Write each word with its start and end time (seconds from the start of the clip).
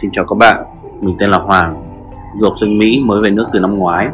Xin 0.00 0.10
chào 0.12 0.24
các 0.24 0.34
bạn, 0.38 0.64
mình 1.00 1.16
tên 1.18 1.30
là 1.30 1.38
Hoàng, 1.38 1.82
du 2.36 2.46
học 2.46 2.52
sinh 2.60 2.78
Mỹ 2.78 3.02
mới 3.06 3.22
về 3.22 3.30
nước 3.30 3.46
từ 3.52 3.60
năm 3.60 3.78
ngoái. 3.78 4.08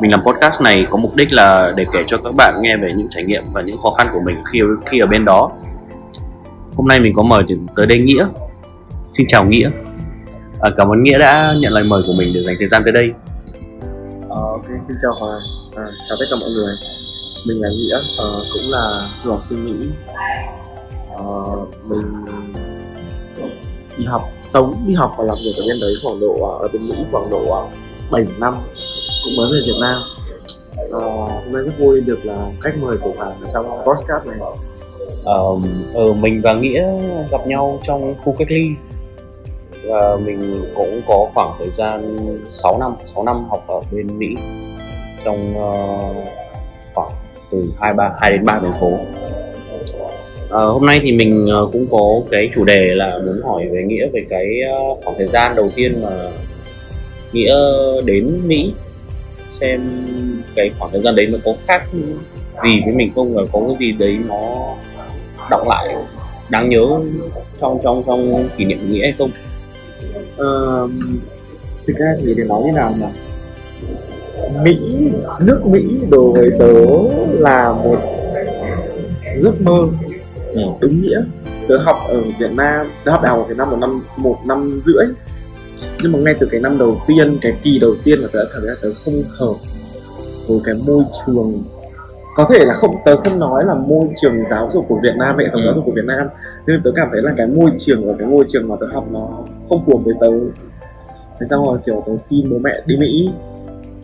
Mình 0.00 0.10
làm 0.10 0.20
podcast 0.22 0.62
này 0.62 0.86
có 0.90 0.96
mục 0.96 1.10
đích 1.14 1.32
là 1.32 1.72
để 1.76 1.86
kể 1.92 2.04
cho 2.06 2.18
các 2.24 2.34
bạn 2.36 2.54
nghe 2.60 2.76
về 2.76 2.92
những 2.96 3.06
trải 3.10 3.24
nghiệm 3.24 3.42
và 3.52 3.62
những 3.62 3.78
khó 3.78 3.90
khăn 3.90 4.08
của 4.12 4.20
mình 4.24 4.36
khi 4.52 4.60
khi 4.86 4.98
ở 4.98 5.06
bên 5.06 5.24
đó. 5.24 5.50
Hôm 6.76 6.88
nay 6.88 7.00
mình 7.00 7.12
có 7.16 7.22
mời 7.22 7.44
tới 7.76 7.86
đây 7.86 7.98
Nghĩa. 7.98 8.26
Xin 9.08 9.26
chào 9.28 9.44
Nghĩa. 9.44 9.70
À, 10.60 10.70
cảm 10.76 10.88
ơn 10.88 11.02
Nghĩa 11.02 11.18
đã 11.18 11.54
nhận 11.58 11.72
lời 11.72 11.84
mời 11.84 12.02
của 12.06 12.12
mình 12.12 12.32
để 12.34 12.40
dành 12.46 12.56
thời 12.58 12.68
gian 12.68 12.82
tới 12.84 12.92
đây. 12.92 13.10
À, 14.30 14.40
ok, 14.40 14.66
xin 14.88 14.96
chào 15.02 15.12
Hoàng, 15.20 15.40
à, 15.76 15.84
chào 16.08 16.16
tất 16.20 16.26
cả 16.30 16.36
mọi 16.40 16.50
người 16.50 16.74
Mình 17.46 17.60
là 17.60 17.68
Nghĩa, 17.68 17.96
à, 18.18 18.26
cũng 18.52 18.70
là 18.70 19.08
du 19.24 19.30
học 19.30 19.42
sinh 19.42 19.64
Mỹ 19.64 19.88
À, 21.16 21.24
Mình 21.88 22.24
đi 23.98 24.04
học, 24.04 24.22
sống, 24.44 24.84
đi 24.86 24.94
học 24.94 25.14
và 25.18 25.24
làm 25.24 25.36
việc 25.44 25.52
ở 25.56 25.62
bên 25.68 25.80
đấy 25.80 25.94
khoảng 26.02 26.20
độ, 26.20 26.32
à, 26.32 26.52
ở 26.60 26.68
bên 26.72 26.88
Mỹ 26.88 26.94
khoảng 27.12 27.30
độ 27.30 27.50
à, 27.50 27.62
7 28.10 28.26
năm 28.38 28.54
Cũng 29.24 29.36
mới 29.36 29.52
về 29.52 29.58
Việt 29.66 29.78
Nam. 29.80 30.02
À, 30.76 31.06
Hôm 31.44 31.52
nay 31.52 31.62
rất 31.62 31.72
vui 31.78 32.00
được 32.00 32.18
là 32.24 32.50
khách 32.60 32.76
mời 32.80 32.96
của 33.02 33.12
bạn 33.18 33.40
trong 33.52 33.66
podcast 33.86 34.26
này. 34.26 34.38
Ờ, 35.24 35.42
ừ, 35.94 36.12
mình 36.12 36.40
và 36.42 36.54
Nghĩa 36.54 36.84
gặp 37.30 37.46
nhau 37.46 37.80
trong 37.84 38.14
khu 38.24 38.34
cách 38.38 38.50
ly. 38.50 38.68
Và 39.84 40.16
mình 40.16 40.64
cũng 40.74 41.00
có 41.08 41.28
khoảng 41.34 41.52
thời 41.58 41.70
gian 41.70 42.16
6 42.48 42.78
năm 42.78 42.94
6 43.14 43.24
năm 43.24 43.44
học 43.48 43.64
ở 43.68 43.80
bên 43.92 44.18
Mỹ 44.18 44.36
trong 45.24 45.54
uh, 45.56 46.16
khoảng 46.94 47.10
từ 47.50 47.64
2 47.80 47.94
3 47.94 48.12
2 48.20 48.30
đến 48.30 48.44
ba 48.44 48.60
thành 48.60 48.74
phố. 48.80 48.90
À, 50.54 50.62
hôm 50.62 50.86
nay 50.86 51.00
thì 51.02 51.12
mình 51.12 51.46
ờ, 51.46 51.68
cũng 51.72 51.86
có 51.90 52.22
cái 52.30 52.50
chủ 52.54 52.64
đề 52.64 52.94
là 52.94 53.18
muốn 53.18 53.40
hỏi 53.42 53.68
về 53.72 53.82
Nghĩa 53.86 54.06
về 54.12 54.24
cái 54.30 54.46
ờ, 54.70 54.78
khoảng 55.04 55.18
thời 55.18 55.26
gian 55.26 55.56
đầu 55.56 55.70
tiên 55.74 56.02
mà 56.02 56.30
Nghĩa 57.32 57.54
đến 58.04 58.40
Mỹ. 58.46 58.72
Xem 59.52 59.80
cái 60.54 60.70
khoảng 60.78 60.92
thời 60.92 61.00
gian 61.02 61.16
đấy 61.16 61.26
nó 61.26 61.38
có 61.44 61.54
khác 61.68 61.86
gì 62.64 62.80
với 62.84 62.94
mình 62.94 63.12
không 63.14 63.34
và 63.34 63.42
có 63.52 63.60
cái 63.68 63.76
gì 63.78 63.92
đấy 63.92 64.18
nó 64.28 64.74
đọng 65.50 65.68
lại 65.68 65.94
đáng 66.48 66.68
nhớ 66.68 66.82
trong 67.60 67.80
trong 67.84 68.02
trong 68.06 68.48
kỷ 68.56 68.64
niệm 68.64 68.78
Nghĩa 68.90 69.02
hay 69.02 69.14
không? 69.18 69.30
à, 70.38 70.48
Thực 71.86 71.96
ra 71.96 72.06
thì 72.18 72.34
để 72.36 72.44
nói 72.48 72.62
như 72.64 72.72
nào 72.72 72.94
mà 73.00 73.06
Mỹ, 74.62 74.78
nước 75.40 75.66
Mỹ 75.66 75.82
đối 76.10 76.32
với 76.32 76.50
tớ 76.58 76.74
là 77.38 77.72
một 77.72 77.98
giấc 79.38 79.60
mơ. 79.60 79.88
Ừ. 80.54 80.60
đúng 80.80 81.02
nghĩa. 81.02 81.20
Tớ 81.68 81.78
học 81.78 81.96
ở 82.08 82.20
Việt 82.38 82.50
Nam 82.56 82.86
tớ 83.04 83.12
học 83.12 83.22
đại 83.22 83.30
học 83.30 83.38
ở 83.44 83.48
Việt 83.48 83.56
Nam 83.56 83.70
một 83.70 83.76
năm 83.80 84.02
một 84.16 84.38
năm 84.46 84.76
rưỡi. 84.78 85.04
Nhưng 86.02 86.12
mà 86.12 86.18
ngay 86.18 86.34
từ 86.40 86.48
cái 86.50 86.60
năm 86.60 86.78
đầu 86.78 87.00
tiên 87.06 87.38
cái 87.42 87.52
kỳ 87.62 87.78
đầu 87.78 87.94
tiên 88.04 88.18
là 88.18 88.28
tớ 88.32 88.38
đã 88.38 88.50
cảm 88.52 88.60
thấy 88.62 88.68
là 88.70 88.76
tớ 88.82 88.88
không 89.04 89.22
hợp 89.38 89.54
với 90.48 90.58
cái 90.64 90.74
môi 90.86 91.04
trường. 91.26 91.62
Có 92.36 92.46
thể 92.50 92.64
là 92.64 92.74
không 92.74 92.96
tớ 93.04 93.16
không 93.16 93.38
nói 93.38 93.64
là 93.64 93.74
môi 93.74 94.06
trường 94.22 94.32
giáo 94.50 94.70
dục 94.74 94.84
của 94.88 94.98
Việt 95.02 95.14
Nam 95.18 95.38
hệ 95.38 95.44
thống 95.52 95.60
Ừ. 95.60 95.66
giáo 95.66 95.74
dục 95.74 95.84
của 95.86 95.92
Việt 95.94 96.04
Nam 96.04 96.28
nhưng 96.66 96.80
tớ 96.84 96.90
cảm 96.96 97.08
thấy 97.12 97.22
là 97.22 97.34
cái 97.36 97.46
môi 97.46 97.70
trường 97.78 98.08
ở 98.08 98.14
cái 98.18 98.28
môi 98.28 98.44
trường 98.48 98.68
mà 98.68 98.76
tớ 98.80 98.86
học 98.92 99.04
nó 99.12 99.28
không 99.68 99.82
phù 99.86 99.96
hợp 99.98 100.02
với 100.04 100.14
tớ. 100.20 100.30
Thế 101.40 101.46
xong 101.50 101.66
rồi 101.66 101.78
kiểu 101.86 102.02
tớ 102.06 102.16
xin 102.16 102.50
bố 102.50 102.58
mẹ 102.58 102.72
đi 102.86 102.96
Mỹ 102.96 103.30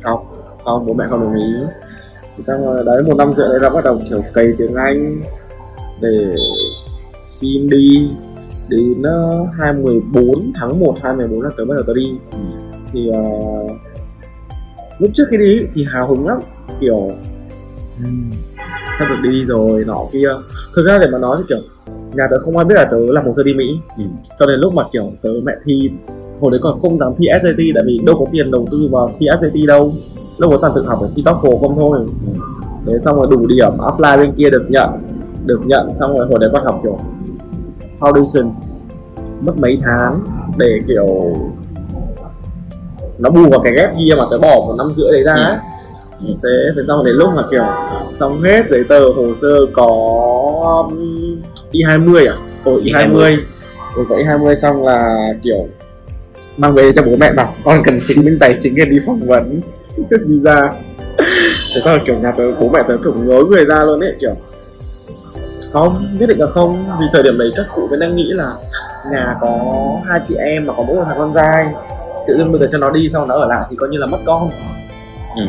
học 0.02 0.24
không 0.64 0.86
bố 0.86 0.94
mẹ 0.94 1.04
không 1.10 1.20
đồng 1.20 1.34
ý 1.34 1.52
thế 2.36 2.44
xong 2.46 2.64
rồi 2.64 2.82
đấy 2.86 3.02
một 3.06 3.14
năm 3.18 3.32
rưỡi 3.36 3.48
đấy 3.48 3.58
đã 3.62 3.68
bắt 3.70 3.84
đầu 3.84 3.98
kiểu 4.10 4.22
cày 4.34 4.46
tiếng 4.58 4.74
Anh 4.74 5.20
để 6.00 6.34
xin 7.24 7.68
đi. 7.68 8.10
Đến 8.68 9.00
uh, 9.00 9.48
2014 9.58 10.52
tháng 10.54 10.80
1 10.80 10.94
2014 11.02 11.40
là 11.42 11.50
tớ 11.56 11.64
bắt 11.64 11.74
đầu 11.74 11.84
tớ 11.86 11.92
đi. 11.96 12.12
Thì 12.92 13.10
uh, 13.10 13.70
lúc 14.98 15.10
trước 15.14 15.24
khi 15.30 15.36
đi 15.36 15.60
thì 15.74 15.84
hào 15.92 16.08
hứng 16.08 16.26
lắm 16.26 16.38
kiểu 16.80 17.10
"Ừm, 18.04 18.30
sắp 18.98 19.04
được 19.08 19.30
đi 19.30 19.44
rồi 19.44 19.84
nọ 19.84 20.06
kia. 20.12 20.28
Thực 20.76 20.86
ra 20.86 20.98
để 20.98 21.06
mà 21.12 21.18
nói 21.18 21.36
thì 21.38 21.44
kiểu 21.48 21.58
nhà 22.14 22.24
tớ 22.30 22.38
không 22.38 22.56
ai 22.56 22.64
biết 22.64 22.74
là 22.74 22.84
tớ 22.90 22.96
làm 23.00 23.24
hồ 23.26 23.32
sơ 23.32 23.42
đi 23.42 23.54
Mỹ. 23.54 23.80
Ừ. 23.98 24.04
cho 24.38 24.46
đến 24.46 24.60
lúc 24.60 24.74
mà 24.74 24.82
kiểu 24.92 25.12
tớ 25.22 25.30
mẹ 25.44 25.52
thi 25.64 25.90
hồi 26.40 26.50
đấy 26.50 26.60
còn 26.62 26.78
không 26.80 26.98
dám 26.98 27.12
thi 27.18 27.26
SAT 27.42 27.56
tại 27.74 27.84
vì 27.86 28.00
đâu 28.06 28.16
có 28.18 28.24
tiền 28.32 28.50
đầu 28.50 28.68
tư 28.70 28.88
vào 28.90 29.14
thi 29.18 29.26
SAT 29.40 29.52
đâu. 29.68 29.92
Đâu 30.40 30.50
có 30.50 30.56
toàn 30.60 30.72
tự 30.74 30.82
học 30.86 30.98
để 31.02 31.08
thi 31.16 31.22
TOEFL 31.22 31.60
không 31.60 31.76
thôi. 31.76 31.98
Thế 32.86 32.92
xong 33.04 33.16
rồi 33.16 33.26
đủ 33.30 33.46
điểm 33.46 33.78
apply 33.78 34.16
bên 34.16 34.32
kia 34.36 34.50
được 34.50 34.66
nhận 34.68 34.90
được 35.44 35.60
nhận 35.66 35.88
xong 35.98 36.18
rồi 36.18 36.26
hồi 36.26 36.38
đấy 36.40 36.50
bắt 36.52 36.62
học 36.64 36.80
kiểu 36.82 36.98
foundation 38.00 38.50
mất 39.40 39.56
mấy 39.56 39.78
tháng 39.84 40.20
để 40.58 40.78
kiểu 40.88 41.06
nó 43.18 43.30
bù 43.30 43.40
vào 43.50 43.60
cái 43.60 43.72
ghép 43.76 43.88
year 43.88 44.18
mà 44.18 44.24
tớ 44.30 44.38
bỏ 44.38 44.54
một 44.66 44.74
năm 44.78 44.92
rưỡi 44.94 45.12
đấy 45.12 45.22
ra 45.22 45.32
ấy. 45.32 45.56
Ừ. 46.20 46.34
thế 46.42 46.48
thế 46.76 46.82
xong 46.88 47.04
đến 47.04 47.14
lúc 47.14 47.28
mà 47.36 47.42
kiểu 47.50 47.64
xong 48.14 48.42
hết 48.42 48.62
giấy 48.70 48.84
tờ 48.88 49.00
hồ 49.12 49.34
sơ 49.34 49.66
có 49.72 49.86
um, 50.88 50.98
i 51.70 51.82
20 51.86 52.26
à? 52.26 52.34
Ồ 52.64 52.76
i 52.84 52.92
20 52.94 53.36
rồi 53.96 54.06
có 54.08 54.16
i 54.16 54.24
20 54.24 54.56
xong 54.56 54.84
là 54.86 55.28
kiểu 55.42 55.68
mang 56.56 56.74
về 56.74 56.92
cho 56.96 57.02
bố 57.02 57.12
mẹ 57.20 57.32
bảo 57.32 57.54
con 57.64 57.82
cần 57.84 57.98
chứng 58.08 58.24
minh 58.24 58.36
tài 58.40 58.58
chính 58.60 58.74
để 58.74 58.84
đi 58.84 58.98
phỏng 59.06 59.26
vấn. 59.26 59.60
Visa 60.10 60.72
thế 61.74 61.80
xong 61.84 61.94
rồi 61.94 62.00
kiểu 62.06 62.18
nhà 62.18 62.32
tớ 62.38 62.44
bố 62.60 62.68
mẹ 62.68 62.82
tớ 62.88 62.96
kiểu 63.04 63.14
ngớ 63.14 63.42
người 63.50 63.64
ra 63.64 63.84
luôn 63.84 64.00
ấy 64.00 64.14
kiểu 64.20 64.34
không 65.72 66.06
nhất 66.18 66.28
định 66.28 66.40
là 66.40 66.46
không? 66.46 66.96
Vì 67.00 67.06
thời 67.12 67.22
điểm 67.22 67.38
đấy 67.38 67.50
các 67.56 67.66
cụ 67.74 67.86
vẫn 67.90 68.00
đang 68.00 68.16
nghĩ 68.16 68.26
là 68.32 68.54
nhà 69.12 69.36
có 69.40 69.58
hai 70.08 70.20
chị 70.24 70.34
em 70.34 70.66
mà 70.66 70.74
có 70.76 70.82
mỗi 70.82 70.96
một 70.96 71.04
thằng 71.06 71.18
con 71.18 71.32
trai. 71.34 71.74
Tự 72.26 72.34
dưng 72.38 72.52
bây 72.52 72.60
giờ 72.60 72.66
cho 72.72 72.78
nó 72.78 72.90
đi 72.90 73.08
xong 73.08 73.28
nó 73.28 73.34
ở 73.34 73.46
lại 73.46 73.66
thì 73.70 73.76
coi 73.76 73.88
như 73.88 73.98
là 73.98 74.06
mất 74.06 74.18
con. 74.26 74.50
Ừ. 75.36 75.42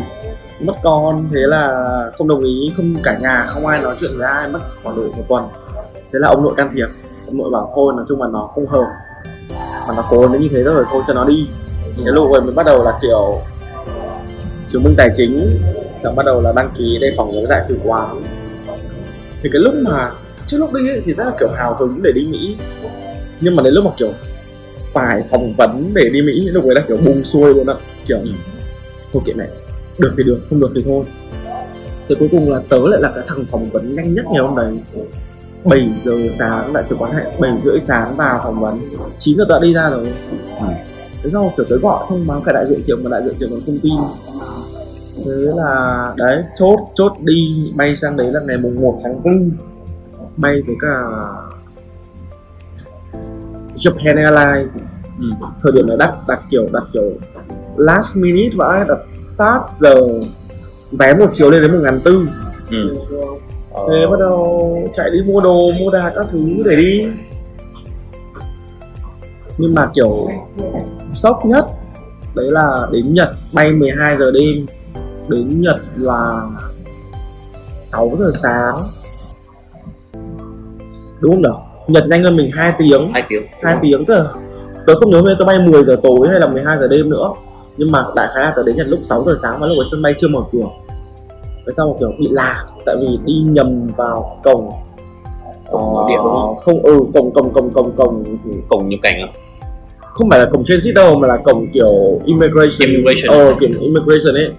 mất 0.59 0.73
con 0.83 1.29
thế 1.33 1.39
là 1.39 1.85
không 2.17 2.27
đồng 2.27 2.43
ý 2.43 2.73
không 2.77 2.95
cả 3.03 3.17
nhà 3.21 3.45
không 3.47 3.67
ai 3.67 3.81
nói 3.81 3.95
chuyện 3.99 4.11
với 4.17 4.27
ai 4.27 4.47
mất 4.47 4.59
khoảng 4.83 4.95
độ 4.95 5.01
một 5.01 5.23
tuần. 5.29 5.47
Thế 6.13 6.19
là 6.19 6.27
ông 6.27 6.43
nội 6.43 6.53
can 6.57 6.69
thiệp. 6.73 6.87
Ông 7.27 7.37
nội 7.37 7.49
bảo 7.53 7.71
thôi 7.75 7.93
nói 7.95 8.05
chung 8.09 8.21
là 8.21 8.27
nó 8.27 8.47
không 8.47 8.67
hợp. 8.67 8.85
Mà 9.87 9.93
nó 9.95 10.03
cố 10.09 10.27
đến 10.27 10.41
như 10.41 10.49
thế 10.51 10.63
rồi 10.63 10.85
thôi 10.91 11.03
cho 11.07 11.13
nó 11.13 11.25
đi. 11.25 11.49
Thế 11.97 12.03
lúc 12.05 12.31
rồi 12.31 12.41
mới 12.41 12.53
bắt 12.53 12.65
đầu 12.65 12.83
là 12.83 12.99
kiểu 13.01 13.41
chứng 14.69 14.83
minh 14.83 14.95
tài 14.97 15.09
chính 15.13 15.49
xong 16.03 16.15
bắt 16.15 16.25
đầu 16.25 16.41
là 16.41 16.53
đăng 16.55 16.69
ký 16.77 16.97
để 17.01 17.13
phỏng 17.17 17.31
vấn 17.31 17.47
đại 17.49 17.63
sứ 17.63 17.79
quán 17.83 18.21
thì 19.43 19.49
cái 19.53 19.61
lúc 19.61 19.73
mà 19.75 20.11
trước 20.47 20.57
lúc 20.57 20.73
đi 20.73 20.89
ấy, 20.89 21.01
thì 21.05 21.13
rất 21.13 21.23
là 21.25 21.31
kiểu 21.39 21.49
hào 21.49 21.75
hứng 21.79 21.99
để 22.03 22.11
đi 22.15 22.27
Mỹ. 22.31 22.57
Nhưng 23.41 23.55
mà 23.55 23.63
đến 23.63 23.73
lúc 23.73 23.85
mà 23.85 23.91
kiểu 23.97 24.11
phải 24.93 25.23
phỏng 25.31 25.53
vấn 25.57 25.91
để 25.93 26.09
đi 26.13 26.21
Mỹ 26.21 26.33
lúc 26.51 26.63
ấy 26.65 26.75
là 26.75 26.81
kiểu 26.87 26.97
bung 27.05 27.23
xuôi 27.23 27.53
luôn 27.53 27.67
ạ. 27.67 27.75
Kiểu 28.07 28.17
Ừ. 28.17 28.29
thôi 29.13 29.21
kệ 29.25 29.33
mẹ 29.33 29.45
được 29.99 30.13
thì 30.17 30.23
được 30.23 30.39
không 30.49 30.59
được 30.59 30.71
thì 30.75 30.83
thôi. 30.85 31.03
Thì 32.09 32.15
cuối 32.19 32.27
cùng 32.31 32.51
là 32.51 32.59
tớ 32.69 32.77
lại 32.87 33.01
là 33.01 33.11
cái 33.15 33.23
thằng 33.27 33.45
phỏng 33.51 33.69
vấn 33.69 33.95
nhanh 33.95 34.13
nhất 34.13 34.25
ngày 34.31 34.41
hôm 34.41 34.55
đấy. 34.55 34.73
7 35.63 35.89
giờ 36.05 36.11
sáng 36.31 36.73
đại 36.73 36.83
sứ 36.83 36.95
quán 36.95 37.11
hẹn 37.13 37.25
7 37.39 37.51
rưỡi 37.63 37.79
sáng 37.79 38.15
vào 38.17 38.39
phỏng 38.43 38.59
vấn. 38.59 38.79
9 39.17 39.37
giờ 39.37 39.45
tớ 39.49 39.55
đã 39.55 39.59
đi 39.63 39.73
ra 39.73 39.89
rồi. 39.89 40.07
Ừ. 40.59 40.65
thế 41.23 41.29
sau 41.33 41.53
kiểu 41.57 41.65
tớ 41.69 41.77
gọi 41.77 42.05
thông 42.09 42.27
báo 42.27 42.41
cả 42.45 42.51
đại 42.53 42.65
diện 42.69 42.81
trưởng 42.85 43.03
mà 43.03 43.09
đại 43.09 43.21
diện 43.25 43.33
trưởng 43.39 43.49
còn 43.51 43.59
không 43.65 43.77
tin 43.83 43.93
thế 45.25 45.31
là 45.55 46.13
đấy 46.17 46.43
chốt 46.59 46.79
chốt 46.95 47.13
đi 47.23 47.71
bay 47.77 47.95
sang 47.95 48.17
đấy 48.17 48.27
là 48.31 48.39
ngày 48.47 48.57
mùng 48.57 48.81
1 48.81 48.99
tháng 49.03 49.23
4 49.23 49.51
bay 50.37 50.61
với 50.67 50.75
cả 50.81 50.95
Japan 53.75 54.17
Airlines 54.17 54.71
Ừ. 55.19 55.27
thời 55.63 55.71
điểm 55.71 55.87
này 55.87 55.97
đặt 55.97 56.13
đặt 56.27 56.39
kiểu 56.49 56.69
đặt 56.73 56.83
kiểu 56.93 57.03
last 57.77 58.17
minute 58.17 58.55
vãi 58.55 58.85
đặt 58.87 58.97
sát 59.15 59.59
giờ 59.75 59.95
vé 60.91 61.13
một 61.13 61.25
chiều 61.33 61.49
lên 61.51 61.61
đến 61.61 61.71
một 61.71 61.77
ngàn 61.83 61.99
tư 62.03 62.27
Ừ. 62.71 62.97
thế 63.73 64.07
bắt 64.11 64.19
đầu 64.19 64.89
chạy 64.93 65.09
đi 65.13 65.19
mua 65.31 65.41
đồ 65.41 65.71
mua 65.79 65.91
đà 65.91 66.11
các 66.15 66.25
thứ 66.31 66.39
để 66.65 66.75
đi 66.75 67.01
nhưng 69.57 69.73
mà 69.73 69.89
kiểu 69.95 70.27
sốc 71.13 71.45
nhất 71.45 71.65
đấy 72.35 72.51
là 72.51 72.87
đến 72.91 73.13
Nhật 73.13 73.29
bay 73.53 73.71
12 73.71 74.17
giờ 74.17 74.31
đêm 74.31 74.65
đến 75.27 75.61
Nhật 75.61 75.77
là 75.95 76.49
6 77.79 78.11
giờ 78.19 78.31
sáng. 78.33 78.75
Đúng 81.19 81.31
không 81.31 81.41
nhỉ 81.41 81.49
Nhật 81.87 82.07
nhanh 82.07 82.23
hơn 82.23 82.37
mình 82.37 82.51
2 82.53 82.73
tiếng. 82.77 83.11
Hai 83.13 83.23
tiếng. 83.29 83.43
Hai 83.61 83.75
tiếng 83.81 84.05
cơ. 84.05 84.27
Tớ 84.87 84.95
không 84.99 85.09
nhớ 85.09 85.35
tớ 85.39 85.45
bay 85.45 85.59
10 85.59 85.83
giờ 85.83 85.95
tối 86.03 86.27
hay 86.29 86.39
là 86.39 86.47
12 86.47 86.77
giờ 86.79 86.87
đêm 86.87 87.09
nữa. 87.09 87.29
Nhưng 87.77 87.91
mà 87.91 88.05
đại 88.15 88.27
khái 88.35 88.43
là 88.43 88.53
tớ 88.55 88.63
đến 88.65 88.75
Nhật 88.75 88.87
lúc 88.87 88.99
6 89.03 89.23
giờ 89.23 89.33
sáng 89.41 89.59
và 89.59 89.67
lúc 89.67 89.77
ấy 89.77 89.85
sân 89.91 90.01
bay 90.01 90.13
chưa 90.17 90.27
mở 90.27 90.39
cửa. 90.51 90.67
Thế 91.65 91.73
xong 91.73 91.87
rồi 91.87 91.97
kiểu 91.99 92.11
bị 92.19 92.27
lạc? 92.31 92.65
Tại 92.85 92.95
vì 92.99 93.07
đi 93.25 93.33
nhầm 93.33 93.87
vào 93.97 94.39
cổng 94.43 94.69
Cổng 95.71 95.93
nội 95.93 96.05
địa 96.09 96.15
đúng 96.23 96.33
không? 96.33 96.57
không 96.65 96.83
ừ 96.83 96.99
cổng 97.13 97.33
cổng 97.33 97.53
cổng 97.53 97.73
cổng 97.73 97.95
cổng. 97.95 98.37
Cổng 98.69 98.89
nhập 98.89 98.99
cảnh 99.03 99.21
à? 99.21 99.27
Không 99.99 100.29
phải 100.29 100.39
là 100.39 100.45
cổng 100.45 100.63
transit 100.63 100.95
đâu 100.95 101.15
mà 101.15 101.27
là 101.27 101.37
cổng 101.43 101.67
kiểu 101.73 102.21
immigration. 102.25 102.89
Immigration. 102.89 103.37
ờ 103.37 103.55
kiểu 103.59 103.69
immigration 103.79 104.35
ấy 104.35 104.49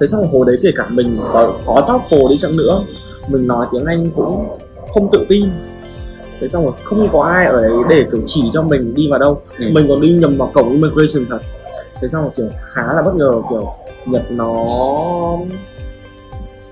thế 0.00 0.06
xong 0.06 0.28
hồi 0.32 0.44
đấy 0.46 0.58
kể 0.62 0.70
cả 0.76 0.86
mình 0.90 1.18
có 1.32 1.54
có 1.66 1.84
TOEFL 2.10 2.28
đi 2.28 2.38
chăng 2.38 2.56
nữa 2.56 2.84
mình 3.28 3.46
nói 3.46 3.66
tiếng 3.72 3.84
Anh 3.84 4.10
cũng 4.16 4.48
không 4.94 5.10
tự 5.12 5.26
tin. 5.28 5.44
Thế 6.40 6.48
xong 6.48 6.64
rồi 6.64 6.72
không 6.84 7.08
có 7.12 7.22
ai 7.22 7.46
ở 7.46 7.62
đấy 7.62 7.72
để 7.88 8.04
kiểu 8.12 8.20
chỉ 8.26 8.42
cho 8.52 8.62
mình 8.62 8.94
đi 8.94 9.10
vào 9.10 9.18
đâu. 9.18 9.42
Ừ. 9.58 9.66
mình 9.72 9.86
còn 9.88 10.00
đi 10.00 10.12
nhầm 10.12 10.36
vào 10.36 10.50
cổng 10.54 10.70
immigration 10.70 11.26
thật. 11.30 11.38
Thế 12.00 12.08
xong 12.08 12.22
rồi 12.22 12.30
kiểu 12.36 12.48
khá 12.62 12.82
là 12.94 13.02
bất 13.02 13.14
ngờ 13.14 13.42
kiểu 13.50 13.72
nhật 14.06 14.22
nó 14.30 14.66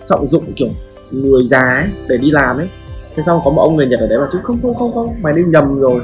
trọng 0.07 0.29
dụng 0.29 0.53
kiểu 0.57 0.69
người 1.11 1.45
già 1.47 1.75
ấy 1.75 1.89
để 2.09 2.17
đi 2.17 2.31
làm 2.31 2.57
ấy. 2.57 2.69
Thế 3.17 3.23
xong 3.27 3.41
có 3.45 3.51
một 3.51 3.63
ông 3.63 3.77
người 3.77 3.87
nhật 3.87 4.01
ở 4.01 4.07
đấy 4.07 4.19
bảo 4.19 4.29
chứ 4.33 4.39
không 4.43 4.59
không 4.63 4.75
không 4.75 4.95
không 4.95 5.15
mày 5.23 5.33
đi 5.33 5.43
nhầm 5.47 5.81
rồi. 5.81 6.01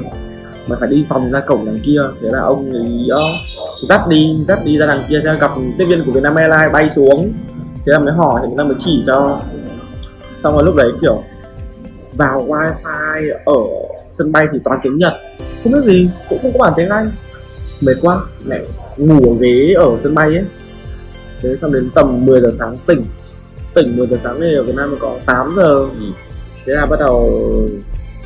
Mày 0.67 0.79
phải 0.79 0.89
đi 0.89 1.05
vòng 1.09 1.31
ra 1.31 1.39
cổng 1.39 1.65
đằng 1.65 1.79
kia. 1.83 2.01
Thế 2.21 2.29
là 2.31 2.39
ông 2.41 2.71
ấy 2.71 3.07
ờ, 3.09 3.21
dắt 3.89 4.01
đi 4.07 4.37
dắt 4.43 4.59
đi 4.65 4.77
ra 4.77 4.85
đằng 4.85 5.03
kia 5.09 5.19
ra 5.19 5.33
gặp 5.33 5.51
tiếp 5.77 5.85
viên 5.85 6.05
của 6.05 6.11
Vietnam 6.11 6.35
Airlines 6.35 6.73
bay 6.73 6.89
xuống. 6.89 7.33
Thế 7.75 7.91
là 7.91 7.99
mới 7.99 8.13
hỏi 8.13 8.41
thì 8.43 8.47
người 8.47 8.57
ta 8.57 8.63
mới 8.63 8.75
chỉ 8.79 9.03
cho. 9.07 9.39
Xong 10.43 10.53
rồi 10.53 10.63
lúc 10.65 10.75
đấy 10.75 10.91
kiểu 11.01 11.23
vào 12.13 12.45
wifi 12.47 13.37
ở 13.45 13.61
sân 14.09 14.31
bay 14.31 14.47
thì 14.53 14.59
toàn 14.63 14.79
tiếng 14.83 14.97
Nhật. 14.97 15.13
Không 15.63 15.73
biết 15.73 15.79
gì 15.85 16.09
cũng 16.29 16.39
không 16.41 16.53
có 16.53 16.59
bản 16.59 16.73
tiếng 16.75 16.89
Anh. 16.89 17.11
Mệt 17.81 17.93
quá 18.01 18.19
mẹ 18.45 18.59
ngủ 18.97 19.29
ở 19.29 19.35
ghế 19.39 19.73
ở 19.77 19.97
sân 20.03 20.15
bay 20.15 20.27
ấy. 20.27 20.45
Thế 21.41 21.57
xong 21.61 21.73
đến 21.73 21.89
tầm 21.95 22.25
10 22.25 22.41
giờ 22.41 22.51
sáng 22.59 22.77
tỉnh. 22.85 23.03
Tỉnh 23.73 23.97
10 23.97 24.07
giờ 24.07 24.17
sáng 24.23 24.37
thì 24.41 24.55
ở 24.55 24.63
Việt 24.63 24.75
Nam 24.75 24.95
có 24.99 25.17
8 25.25 25.53
giờ. 25.57 25.73
Ừ. 25.73 26.05
thế 26.65 26.73
là 26.73 26.85
bắt 26.85 26.99
đầu 26.99 27.41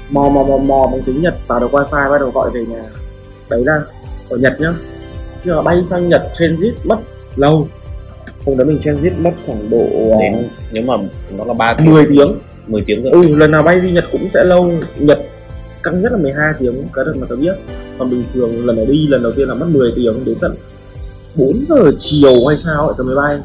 mò 0.10 0.30
mò 0.30 0.44
mò 0.44 0.58
mò 0.58 0.88
bằng 0.92 1.02
tiếng 1.06 1.22
Nhật 1.22 1.36
vào 1.48 1.60
được 1.60 1.68
wifi 1.72 2.12
bắt 2.12 2.18
đầu 2.20 2.32
gọi 2.32 2.50
về 2.54 2.66
nhà. 2.66 2.84
Đấy 3.50 3.64
là 3.66 3.82
ở 4.30 4.38
Nhật 4.38 4.54
nhá 4.60 4.74
nhưng 5.44 5.56
mà 5.56 5.62
bay 5.62 5.84
sang 5.90 6.10
Nhật 6.10 6.22
transit 6.34 6.74
mất 6.84 6.98
lâu. 7.36 7.68
Hôm 8.46 8.58
đấy 8.58 8.68
mình 8.68 8.80
transit 8.82 9.14
mất 9.18 9.32
khoảng 9.46 9.70
độ 9.70 9.86
ờ, 10.12 10.18
đến 10.20 10.50
nếu 10.72 10.84
mà 10.84 10.94
nó 11.38 11.46
là 11.46 11.54
ba 11.54 11.76
tiếng. 11.78 11.94
10 11.94 12.06
tiếng. 12.10 12.38
10 12.68 12.84
tiếng 12.86 13.04
rồi. 13.04 13.12
Ừ 13.12 13.36
lần 13.36 13.52
nào 13.52 13.64
bay 13.64 13.80
đi 13.80 13.92
Nhật 13.92 14.06
cũng 14.12 14.30
sẽ 14.34 14.44
lâu. 14.44 14.72
Nhật 14.98 15.20
căng 15.84 16.02
nhất 16.02 16.12
là 16.12 16.18
12 16.18 16.54
tiếng 16.60 16.88
cái 16.94 17.06
đợt 17.06 17.14
mà 17.20 17.28
tớ 17.30 17.36
biết. 17.36 17.56
Còn 18.00 18.10
bình 18.10 18.24
thường 18.34 18.66
lần 18.66 18.76
này 18.76 18.86
đi 18.86 19.08
lần 19.08 19.24
đầu 19.24 19.32
tiên 19.32 19.48
là 19.48 19.54
mất 19.54 19.66
10 19.70 19.92
tiếng 19.96 20.26
đến 20.26 20.38
tận 20.42 20.56
4 21.36 21.66
giờ 21.70 21.92
chiều 21.98 22.48
hay 22.48 22.58
sao 22.58 22.88
ấy 22.88 22.96
tớ 22.98 23.04
mới 23.04 23.16
bay. 23.16 23.40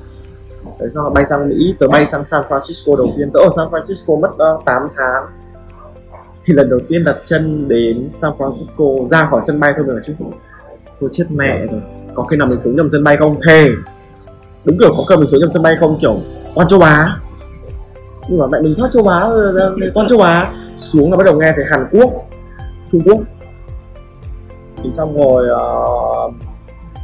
Đấy 0.78 0.88
sau 0.94 1.10
bay 1.14 1.24
sang 1.24 1.48
Mỹ 1.48 1.74
tớ 1.78 1.88
bay 1.88 2.06
sang 2.06 2.24
San 2.24 2.42
Francisco 2.48 2.96
đầu 2.96 3.14
tiên. 3.16 3.30
Tớ 3.34 3.40
ở 3.40 3.50
San 3.56 3.68
Francisco 3.68 4.20
mất 4.20 4.30
uh, 4.30 4.64
8 4.64 4.82
tháng. 4.96 5.24
Thì 6.44 6.54
lần 6.54 6.70
đầu 6.70 6.80
tiên 6.88 7.04
đặt 7.04 7.16
chân 7.24 7.68
đến 7.68 8.10
San 8.14 8.32
Francisco 8.38 9.06
ra 9.06 9.24
khỏi 9.24 9.40
sân 9.46 9.60
bay 9.60 9.72
thôi 9.76 9.84
mình 9.84 9.94
bảo 9.94 10.02
chứ 10.02 10.14
tôi 11.00 11.10
chết 11.12 11.24
mẹ 11.30 11.66
rồi. 11.66 11.80
Có 12.14 12.22
khi 12.22 12.36
nào 12.36 12.48
mình 12.48 12.60
xuống 12.60 12.76
nhầm 12.76 12.88
sân 12.92 13.04
bay 13.04 13.16
không? 13.16 13.36
Thề. 13.48 13.66
Đúng 14.64 14.78
kiểu 14.78 14.94
có 14.96 15.04
nào 15.08 15.18
mình 15.18 15.28
xuống 15.28 15.40
nhầm 15.40 15.50
sân 15.50 15.62
bay 15.62 15.76
không? 15.80 15.96
Kiểu 16.00 16.16
con 16.54 16.68
châu 16.68 16.80
Á. 16.80 17.16
Nhưng 18.28 18.38
mà 18.38 18.46
mẹ 18.46 18.58
mình 18.60 18.74
thoát 18.76 18.88
châu 18.92 19.08
Á 19.08 19.28
rồi, 19.28 19.90
con 19.94 20.06
châu 20.06 20.20
Á. 20.20 20.52
Xuống 20.76 21.10
là 21.10 21.16
bắt 21.16 21.24
đầu 21.24 21.40
nghe 21.40 21.52
thấy 21.56 21.64
Hàn 21.70 21.86
Quốc 21.92 22.10
Trung 22.92 23.02
Quốc. 23.04 23.18
Thì 24.82 24.90
xong 24.96 25.16
rồi 25.16 25.48
ờ, 25.48 26.30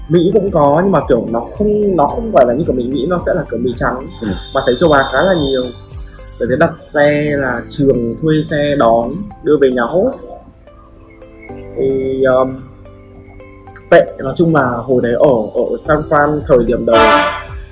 Mỹ 0.09 0.31
cũng 0.33 0.51
có 0.51 0.81
nhưng 0.83 0.93
mà 0.93 1.01
kiểu 1.09 1.27
nó 1.31 1.41
không 1.59 1.97
nó 1.97 2.05
không 2.07 2.33
phải 2.35 2.47
là 2.47 2.55
như 2.55 2.65
kiểu 2.65 2.75
mình 2.75 2.95
nghĩ 2.95 3.07
nó 3.09 3.19
sẽ 3.27 3.35
là 3.35 3.45
kiểu 3.51 3.61
Mỹ 3.61 3.73
trắng. 3.77 4.07
Ừ. 4.23 4.29
mà 4.55 4.61
thấy 4.67 4.75
châu 4.81 4.93
Á 4.93 5.03
khá 5.13 5.23
là 5.23 5.35
nhiều. 5.35 5.63
Để 6.41 6.47
thế 6.51 6.57
đặt 6.57 6.79
xe 6.79 7.37
là 7.37 7.63
trường 7.69 8.15
thuê 8.23 8.43
xe 8.43 8.75
đón 8.79 9.13
đưa 9.43 9.57
về 9.61 9.71
nhà 9.71 9.83
host. 9.83 10.27
Thì 11.77 12.23
um, 12.25 12.57
tệ. 13.91 14.13
Nói 14.19 14.35
chung 14.37 14.55
là 14.55 14.63
hồi 14.63 15.01
đấy 15.03 15.13
ở 15.13 15.35
ở 15.55 15.77
San 15.79 15.99
Fran 16.09 16.41
thời 16.49 16.59
điểm 16.67 16.87
đầu 16.87 16.97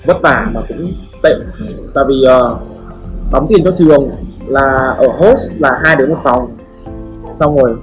vất 0.06 0.16
vả 0.22 0.46
mà 0.52 0.60
cũng 0.68 0.92
tệ. 1.22 1.30
Tại 1.94 2.04
vì 2.08 2.14
uh, 2.14 2.58
đóng 3.32 3.46
tiền 3.48 3.64
cho 3.64 3.70
trường 3.78 4.10
là 4.46 4.94
ở 4.98 5.08
host 5.18 5.54
là 5.58 5.80
hai 5.84 5.96
đứa 5.96 6.06
một 6.06 6.18
phòng. 6.24 6.56
Xong 7.40 7.58
rồi 7.58 7.76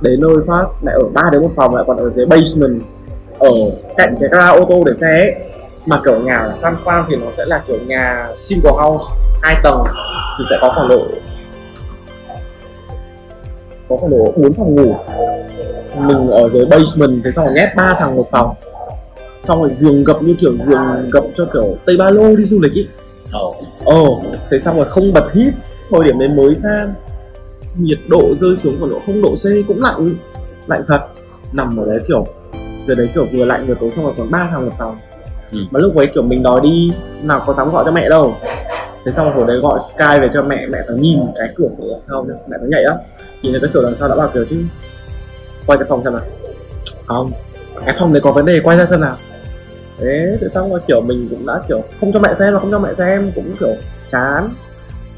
đến 0.00 0.20
nơi 0.20 0.36
phát 0.46 0.64
lại 0.82 0.94
ở 0.94 1.04
ba 1.14 1.22
đứa 1.32 1.40
một 1.40 1.50
phòng 1.56 1.74
lại 1.74 1.84
còn 1.86 1.96
ở 1.96 2.10
dưới 2.10 2.26
basement 2.26 2.82
ở 3.38 3.50
cạnh 3.96 4.14
cái 4.20 4.28
gara 4.32 4.48
ô 4.48 4.64
tô 4.68 4.84
để 4.86 4.92
xe 5.00 5.06
ấy. 5.06 5.34
mà 5.86 6.00
kiểu 6.04 6.20
nhà 6.20 6.36
ở 6.36 6.52
San 6.54 6.74
Fran 6.84 7.04
thì 7.08 7.16
nó 7.16 7.26
sẽ 7.36 7.44
là 7.46 7.62
kiểu 7.66 7.76
nhà 7.86 8.28
single 8.36 8.72
house 8.82 9.04
hai 9.42 9.56
tầng 9.62 9.84
thì 10.38 10.44
sẽ 10.50 10.56
có 10.60 10.72
khoảng 10.74 10.88
độ 10.88 11.00
có 13.88 13.96
khoảng 13.96 14.10
độ 14.10 14.32
bốn 14.36 14.52
phòng 14.52 14.74
ngủ. 14.74 14.94
Mình 15.96 16.30
ở 16.30 16.48
dưới 16.52 16.64
basement 16.64 17.24
thế 17.24 17.32
xong 17.32 17.44
rồi 17.44 17.54
nhét 17.54 17.68
ba 17.76 17.96
thằng 17.98 18.16
một 18.16 18.26
phòng. 18.30 18.54
Xong 19.44 19.60
rồi 19.62 19.72
giường 19.72 20.04
gập 20.04 20.22
như 20.22 20.34
kiểu 20.40 20.52
giường 20.66 21.10
gập 21.12 21.24
cho 21.36 21.44
kiểu 21.52 21.76
tây 21.86 21.96
ba 21.98 22.10
lô 22.10 22.36
đi 22.36 22.44
du 22.44 22.60
lịch 22.60 22.72
ý. 22.72 22.86
Ồ, 23.32 23.54
Ồ, 23.84 24.22
thế 24.50 24.58
xong 24.58 24.76
rồi 24.76 24.86
không 24.88 25.12
bật 25.12 25.24
hít 25.32 25.54
Thời 25.90 26.00
điểm 26.04 26.18
đấy 26.18 26.28
mới 26.28 26.54
sang 26.56 26.94
Nhiệt 27.78 27.98
độ 28.08 28.22
rơi 28.38 28.56
xuống 28.56 28.74
khoảng 28.78 28.90
độ 28.90 29.00
không 29.06 29.22
độ 29.22 29.34
C 29.34 29.44
cũng 29.68 29.82
lạnh 29.82 30.14
Lạnh 30.66 30.84
thật. 30.88 31.00
Nằm 31.52 31.76
ở 31.76 31.86
đấy 31.86 31.98
kiểu 32.08 32.26
Giờ 32.86 32.94
đấy 32.94 33.08
kiểu 33.14 33.26
vừa 33.32 33.44
lạnh 33.44 33.66
vừa 33.66 33.74
tối 33.80 33.90
xong 33.90 34.04
rồi 34.04 34.14
còn 34.18 34.30
ba 34.30 34.48
thằng 34.50 34.66
một 34.66 34.72
phòng. 34.78 34.98
Ừ. 35.52 35.58
Mà 35.70 35.80
lúc 35.80 35.96
ấy 35.96 36.06
kiểu 36.14 36.22
mình 36.22 36.42
đòi 36.42 36.60
đi 36.60 36.92
Nào 37.22 37.42
có 37.46 37.54
dám 37.54 37.72
gọi 37.72 37.84
cho 37.84 37.90
mẹ 37.90 38.08
đâu. 38.08 38.34
Thế 39.04 39.12
xong 39.16 39.26
rồi 39.26 39.34
hồi 39.34 39.44
đấy 39.46 39.56
gọi 39.62 39.78
Sky 39.80 40.20
về 40.20 40.28
cho 40.34 40.42
mẹ 40.42 40.66
Mẹ 40.66 40.78
phải 40.88 40.96
nhìn 40.96 41.18
cái 41.38 41.48
cửa 41.56 41.68
sổ 41.78 41.84
đằng 41.92 42.00
sau 42.02 42.26
Mẹ 42.48 42.56
phải 42.60 42.68
nhảy 42.68 42.84
á 42.84 42.94
Nhìn 43.44 43.52
thấy 43.52 43.60
cái 43.60 43.70
sổ 43.70 43.82
đằng 43.82 43.96
sau 43.96 44.08
đã 44.08 44.14
bảo 44.16 44.30
kiểu 44.34 44.44
chứ. 44.50 44.56
Quay 45.66 45.78
cái 45.78 45.86
phòng 45.88 46.04
xem 46.04 46.12
nào. 46.12 46.22
Không 47.06 47.32
Cái 47.86 47.94
phòng 47.98 48.12
đấy 48.12 48.22
có 48.24 48.32
vấn 48.32 48.44
đề 48.44 48.60
quay 48.64 48.78
ra 48.78 48.86
xem 48.86 49.00
nào. 49.00 49.16
Thế 49.98 50.38
thế 50.40 50.46
xong 50.54 50.70
rồi 50.70 50.80
kiểu 50.86 51.00
mình 51.00 51.28
cũng 51.30 51.46
đã 51.46 51.60
kiểu 51.68 51.82
không 52.00 52.12
cho 52.12 52.18
mẹ 52.18 52.34
xem 52.38 52.52
là 52.52 52.60
không 52.60 52.70
cho 52.70 52.78
mẹ 52.78 52.94
xem 52.94 53.32
cũng 53.34 53.56
kiểu 53.60 53.74
chán. 54.08 54.50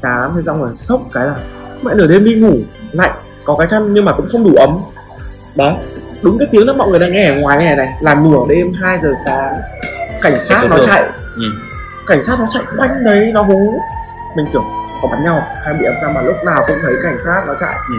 Chán 0.01 0.31
thế 0.35 0.41
xong 0.45 0.61
rồi 0.61 0.69
sốc 0.75 1.01
cái 1.13 1.25
là 1.25 1.35
mẹ 1.81 1.93
nửa 1.95 2.07
đêm 2.07 2.23
đi 2.23 2.35
ngủ 2.35 2.57
lạnh 2.91 3.11
có 3.45 3.55
cái 3.55 3.67
chăn 3.69 3.93
nhưng 3.93 4.05
mà 4.05 4.11
cũng 4.11 4.27
không 4.31 4.43
đủ 4.43 4.55
ấm. 4.55 4.79
Đấy 5.55 5.73
đúng 6.21 6.37
cái 6.37 6.47
tiếng 6.51 6.65
đó 6.65 6.73
mọi 6.73 6.89
người 6.89 6.99
đang 6.99 7.11
nghe 7.11 7.27
ở 7.29 7.35
ngoài 7.35 7.57
này 7.57 7.75
này 7.75 7.93
là 8.01 8.15
nửa 8.15 8.39
đêm 8.49 8.71
2 8.81 8.99
giờ 9.03 9.13
sáng 9.25 9.53
cảnh 10.21 10.39
sát 10.39 10.67
nó 10.69 10.77
chạy. 10.85 11.03
Ừ. 11.35 11.43
cảnh 12.07 12.23
sát 12.23 12.39
nó 12.39 12.47
chạy 12.53 12.63
quanh 12.77 13.03
đấy 13.03 13.31
nó 13.33 13.41
hú. 13.41 13.73
Mình 14.35 14.45
kiểu 14.53 14.63
có 15.01 15.07
bắn 15.11 15.23
nhau 15.23 15.41
hay 15.63 15.73
bị 15.73 15.85
làm 15.85 15.95
sao 16.01 16.11
mà 16.15 16.21
lúc 16.21 16.35
nào 16.45 16.63
cũng 16.67 16.75
thấy 16.81 16.93
cảnh 17.03 17.17
sát 17.25 17.43
nó 17.47 17.53
chạy 17.59 17.75
Ừ. 17.89 17.95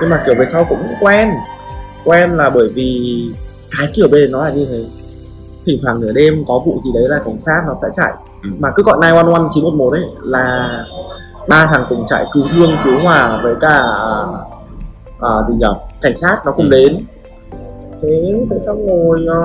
nhưng 0.00 0.10
mà 0.10 0.22
kiểu 0.26 0.34
về 0.38 0.44
sau 0.44 0.64
cũng 0.64 0.86
quen 1.00 1.30
quen 2.04 2.30
là 2.30 2.50
bởi 2.50 2.68
vì 2.74 3.00
cái 3.78 3.88
kiểu 3.94 4.08
bên 4.12 4.32
nó 4.32 4.44
là 4.44 4.50
như 4.50 4.66
thế 4.70 4.78
thỉnh 5.66 5.78
thoảng 5.82 6.00
nửa 6.00 6.12
đêm 6.12 6.44
có 6.48 6.58
vụ 6.66 6.80
gì 6.84 6.90
đấy 6.94 7.02
là 7.08 7.18
cảnh 7.24 7.40
sát 7.40 7.62
nó 7.66 7.74
sẽ 7.82 7.88
chạy 7.92 8.12
Ừ. 8.42 8.48
mà 8.58 8.70
cứ 8.74 8.82
gọi 8.82 8.98
911 9.02 9.48
911 9.54 9.90
ấy 9.90 10.00
là 10.22 10.68
ba 11.48 11.66
thằng 11.66 11.84
cùng 11.88 12.04
chạy 12.08 12.24
cứu 12.32 12.44
thương 12.52 12.70
cứu 12.84 12.98
hỏa 13.02 13.40
với 13.42 13.54
cả 13.60 13.82
à, 15.20 15.30
gì 15.48 15.54
nhở 15.58 15.74
cảnh 16.02 16.14
sát 16.14 16.36
nó 16.46 16.52
cùng 16.52 16.70
Ừ. 16.70 16.70
đến 16.70 17.06
thế 18.02 18.34
thế 18.50 18.58
xong 18.66 18.86
rồi 18.86 19.26
à, 19.30 19.42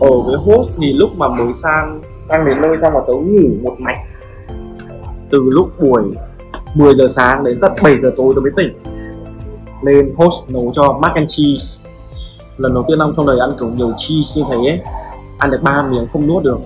ở 0.00 0.20
với 0.20 0.36
host 0.36 0.74
thì 0.80 0.92
lúc 0.92 1.10
mà 1.16 1.28
mới 1.28 1.54
sang 1.54 2.00
sang 2.22 2.46
đến 2.46 2.60
nơi 2.62 2.76
xong 2.82 2.94
mà 2.94 3.00
tớ 3.06 3.12
ngủ 3.12 3.48
một 3.62 3.76
mạch 3.78 3.96
từ 5.30 5.42
lúc 5.50 5.80
buổi 5.80 6.02
10 6.74 6.94
giờ 6.98 7.06
sáng 7.08 7.44
đến 7.44 7.58
tận 7.60 7.72
7 7.82 7.94
giờ 8.02 8.10
tối 8.16 8.32
tôi 8.34 8.42
mới 8.42 8.52
tỉnh. 8.56 8.72
Lên 9.82 10.14
host 10.16 10.50
nấu 10.50 10.72
cho 10.74 10.98
mac 11.02 11.14
and 11.14 11.30
cheese. 11.36 11.88
Lần 12.56 12.74
đầu 12.74 12.84
tiên 12.88 12.98
ông 12.98 13.14
trong 13.16 13.26
đời 13.26 13.38
ăn 13.40 13.56
kiểu 13.58 13.68
nhiều 13.68 13.92
cheese 13.96 14.40
như 14.40 14.46
thế 14.50 14.56
ấy, 14.56 14.80
ăn 15.38 15.50
được 15.50 15.62
ba 15.62 15.86
miếng 15.90 16.06
không 16.12 16.26
nuốt 16.26 16.42
được. 16.42 16.58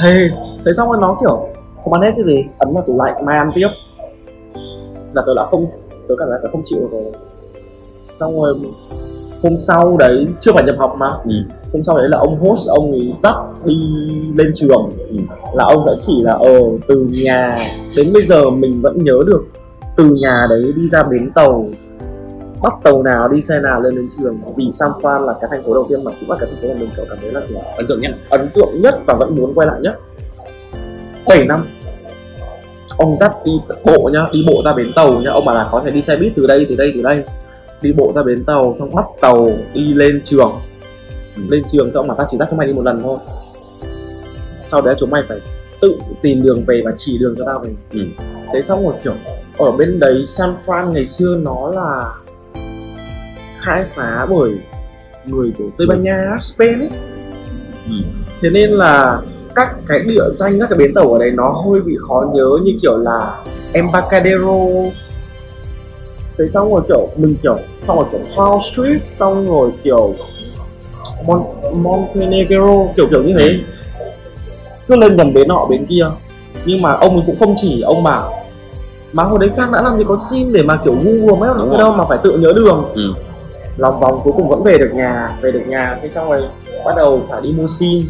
Thế 0.00 0.30
thế 0.64 0.72
xong 0.76 0.88
rồi 0.88 0.98
nó 1.00 1.16
kiểu 1.20 1.48
không 1.84 1.92
ăn 1.92 2.02
hết 2.02 2.10
cái 2.16 2.24
gì, 2.26 2.44
ấn 2.58 2.74
vào 2.74 2.84
tủ 2.86 3.02
lạnh, 3.04 3.24
mai 3.26 3.38
ăn 3.38 3.50
tiếp. 3.54 3.68
Là 5.12 5.22
tôi 5.26 5.34
đã 5.36 5.46
không 5.50 5.66
tôi 6.08 6.16
cảm 6.20 6.28
giác 6.28 6.38
tớ 6.42 6.48
không 6.52 6.62
chịu 6.64 6.88
rồi. 6.92 7.12
Xong 8.20 8.40
rồi 8.40 8.54
hôm 9.42 9.58
sau 9.58 9.96
đấy, 9.96 10.26
chưa 10.40 10.52
phải 10.52 10.64
nhập 10.64 10.76
học 10.78 10.94
mà. 10.98 11.10
Ừ 11.24 11.32
hôm 11.72 11.82
sau 11.82 11.98
đấy 11.98 12.08
là 12.08 12.18
ông 12.18 12.38
host 12.40 12.68
ông 12.68 12.92
ấy 12.92 13.12
dắt 13.14 13.36
đi 13.64 13.74
lên 14.36 14.52
trường. 14.54 14.90
Ừ. 15.08 15.16
là 15.54 15.64
ông 15.64 15.86
đã 15.86 15.92
chỉ 16.00 16.22
là 16.22 16.32
ờ 16.32 16.60
từ 16.88 17.08
nhà 17.24 17.58
đến 17.96 18.12
bây 18.12 18.26
giờ 18.26 18.50
mình 18.50 18.80
vẫn 18.82 19.04
nhớ 19.04 19.18
được 19.26 19.44
từ 19.96 20.04
nhà 20.22 20.46
đấy 20.50 20.72
đi 20.76 20.88
ra 20.92 21.02
bến 21.02 21.30
tàu 21.34 21.68
bắt 22.62 22.72
tàu 22.84 23.02
nào 23.02 23.28
đi 23.28 23.40
xe 23.40 23.60
nào 23.60 23.80
lên 23.80 23.96
đến 23.96 24.08
trường. 24.18 24.38
Vì 24.56 24.70
San 24.70 24.90
Fran 25.02 25.26
là 25.26 25.34
cái 25.40 25.50
thành 25.50 25.62
phố 25.62 25.74
đầu 25.74 25.86
tiên 25.88 26.00
mà 26.04 26.10
cũng 26.20 26.30
là 26.30 26.36
cái 26.40 26.48
thành 26.50 26.62
phố 26.62 26.68
mà 26.68 26.80
mình 26.80 26.88
kiểu 26.96 27.04
cảm 27.08 27.18
thấy 27.20 27.32
là 27.32 27.40
ấn 27.76 27.86
tượng 27.86 28.00
nhất 28.00 28.10
ấn 28.30 28.50
tượng 28.54 28.82
nhất 28.82 28.94
và 29.06 29.14
vẫn 29.14 29.36
muốn 29.36 29.54
quay 29.54 29.66
lại 29.66 29.80
nhất. 29.80 29.94
7 31.28 31.46
năm 31.46 31.66
ông 32.96 33.18
dắt 33.18 33.32
đi 33.44 33.52
bộ 33.84 34.10
nhá 34.12 34.20
đi 34.32 34.44
bộ 34.46 34.62
ra 34.64 34.74
bến 34.76 34.92
tàu 34.96 35.12
nhá. 35.12 35.30
Ông 35.30 35.44
bảo 35.44 35.54
là 35.54 35.68
có 35.72 35.82
thể 35.84 35.90
đi 35.90 36.02
xe 36.02 36.16
buýt 36.16 36.32
từ 36.36 36.46
đây 36.46 36.66
từ 36.68 36.76
đây 36.76 36.92
từ 36.94 37.02
đây. 37.02 37.24
Đi 37.82 37.92
bộ 37.92 38.12
ra 38.14 38.22
bến 38.22 38.44
tàu 38.44 38.74
xong 38.78 38.94
bắt 38.94 39.04
tàu 39.20 39.48
đi 39.74 39.94
lên 39.94 40.20
trường 40.24 40.52
Ừ. 41.36 41.42
lên 41.48 41.62
trường 41.68 41.90
xong 41.94 42.06
mà 42.06 42.14
tao 42.18 42.26
chỉ 42.30 42.36
dắt 42.38 42.48
chúng 42.50 42.58
mày 42.58 42.66
đi 42.66 42.72
một 42.72 42.82
lần 42.84 43.02
thôi 43.02 43.18
sau 44.62 44.80
đấy 44.82 44.94
chúng 44.98 45.10
mày 45.10 45.22
phải 45.28 45.38
tự 45.80 45.94
tìm 46.22 46.42
đường 46.42 46.64
về 46.66 46.82
và 46.84 46.92
chỉ 46.96 47.18
đường 47.18 47.34
cho 47.38 47.44
tao 47.46 47.58
về 47.58 47.70
Ừ. 47.92 48.00
thế 48.52 48.62
xong 48.62 48.84
rồi 48.84 48.94
kiểu 49.04 49.14
ở 49.58 49.72
bên 49.72 49.98
đấy 50.00 50.22
San 50.26 50.54
Fran 50.66 50.92
ngày 50.92 51.06
xưa 51.06 51.36
nó 51.42 51.68
là 51.74 52.12
khai 53.60 53.84
phá 53.94 54.26
bởi 54.30 54.50
người 55.26 55.52
của 55.58 55.64
Tây 55.78 55.86
Ban 55.86 56.02
Nha 56.02 56.36
Spain 56.40 56.78
ấy 56.80 56.88
Ừ. 57.86 57.92
thế 58.42 58.50
nên 58.50 58.70
là 58.70 59.20
các 59.54 59.74
cái 59.88 59.98
địa 59.98 60.22
danh 60.34 60.60
các 60.60 60.68
cái 60.70 60.78
bến 60.78 60.94
tàu 60.94 61.12
ở 61.12 61.18
đấy 61.18 61.30
nó 61.30 61.62
hơi 61.70 61.80
bị 61.80 61.96
khó 62.08 62.30
nhớ 62.34 62.46
như 62.64 62.72
kiểu 62.82 62.96
là 62.96 63.44
Embarcadero 63.72 64.54
thế 66.38 66.44
xong 66.54 66.72
rồi 66.72 66.82
kiểu 66.88 67.08
mình 67.16 67.34
kiểu 67.42 67.58
xong 67.86 67.96
rồi 67.96 68.06
kiểu 68.12 68.20
Hall 68.36 68.58
Street 68.72 69.00
xong 69.18 69.46
rồi 69.46 69.70
kiểu 69.84 70.14
Mon 71.26 71.42
Montenegro 71.82 72.66
kiểu 72.96 73.06
kiểu 73.10 73.22
như 73.22 73.34
thế 73.38 73.48
cứ 74.88 74.96
lên 74.96 75.16
gần 75.16 75.34
bến 75.34 75.48
nọ 75.48 75.66
bến 75.70 75.86
kia 75.86 76.04
nhưng 76.64 76.82
mà 76.82 76.92
ông 76.92 77.14
ấy 77.16 77.22
cũng 77.26 77.38
không 77.38 77.54
chỉ 77.56 77.80
ông 77.80 78.02
bảo 78.02 78.32
mà 79.12 79.22
hồi 79.24 79.38
đấy 79.40 79.50
sang 79.50 79.72
đã 79.72 79.82
làm 79.82 79.98
gì 79.98 80.04
có 80.08 80.16
sim 80.30 80.52
để 80.52 80.62
mà 80.62 80.76
kiểu 80.84 80.94
Google 81.04 81.48
được 81.48 81.66
rồi. 81.68 81.78
đâu 81.78 81.92
mà 81.92 82.04
phải 82.08 82.18
tự 82.24 82.38
nhớ 82.38 82.52
đường 82.56 82.84
ừ. 82.94 83.02
lòng 83.76 84.00
vòng 84.00 84.20
cuối 84.24 84.32
cùng 84.36 84.48
vẫn 84.48 84.62
về 84.62 84.78
được 84.78 84.90
nhà 84.94 85.28
về 85.42 85.52
được 85.52 85.62
nhà 85.66 85.98
thế 86.02 86.08
xong 86.08 86.30
rồi 86.30 86.42
bắt 86.84 86.92
đầu 86.96 87.22
phải 87.30 87.40
đi 87.42 87.52
mua 87.58 87.66
sim 87.68 88.02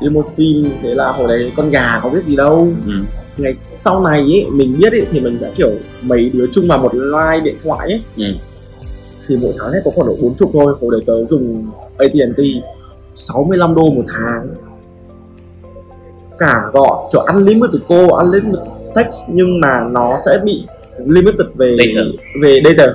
đi 0.00 0.08
mua 0.08 0.22
sim 0.22 0.70
thế 0.82 0.88
là 0.94 1.12
hồi 1.12 1.28
đấy 1.28 1.52
con 1.56 1.70
gà 1.70 2.00
có 2.02 2.08
biết 2.10 2.24
gì 2.24 2.36
đâu 2.36 2.68
Ừ. 2.86 2.92
ngày 3.36 3.52
sau 3.54 4.00
này 4.00 4.20
ấy 4.20 4.46
mình 4.52 4.78
biết 4.78 4.92
ấy 4.92 5.06
thì 5.12 5.20
mình 5.20 5.38
đã 5.40 5.48
kiểu 5.56 5.70
mấy 6.02 6.30
đứa 6.32 6.46
chung 6.52 6.68
vào 6.68 6.78
một 6.78 6.94
line 6.94 7.40
điện 7.44 7.56
thoại 7.64 7.88
ấy 7.88 8.02
Ừ. 8.16 8.24
thì 9.30 9.36
mỗi 9.42 9.52
tháng 9.58 9.72
hết 9.72 9.80
có 9.84 9.90
khoảng 9.94 10.06
độ 10.06 10.14
bốn 10.22 10.34
chục 10.34 10.50
thôi. 10.52 10.74
Hồi 10.80 10.90
đấy 10.92 11.00
tớ 11.06 11.26
dùng 11.26 11.66
AT&T 11.98 12.40
65 13.16 13.74
đô 13.74 13.82
một 13.82 14.04
tháng. 14.08 14.48
Cả 16.38 16.54
gọi 16.72 17.08
kiểu 17.12 17.20
unlimited 17.20 17.80
call 17.88 18.08
unlimited 18.10 18.60
text 18.94 19.30
nhưng 19.32 19.60
mà 19.60 19.84
nó 19.92 20.16
sẽ 20.26 20.38
bị 20.44 20.66
limited 21.06 21.46
về 21.54 21.76
Data. 21.78 22.02
về 22.42 22.62
data. 22.64 22.92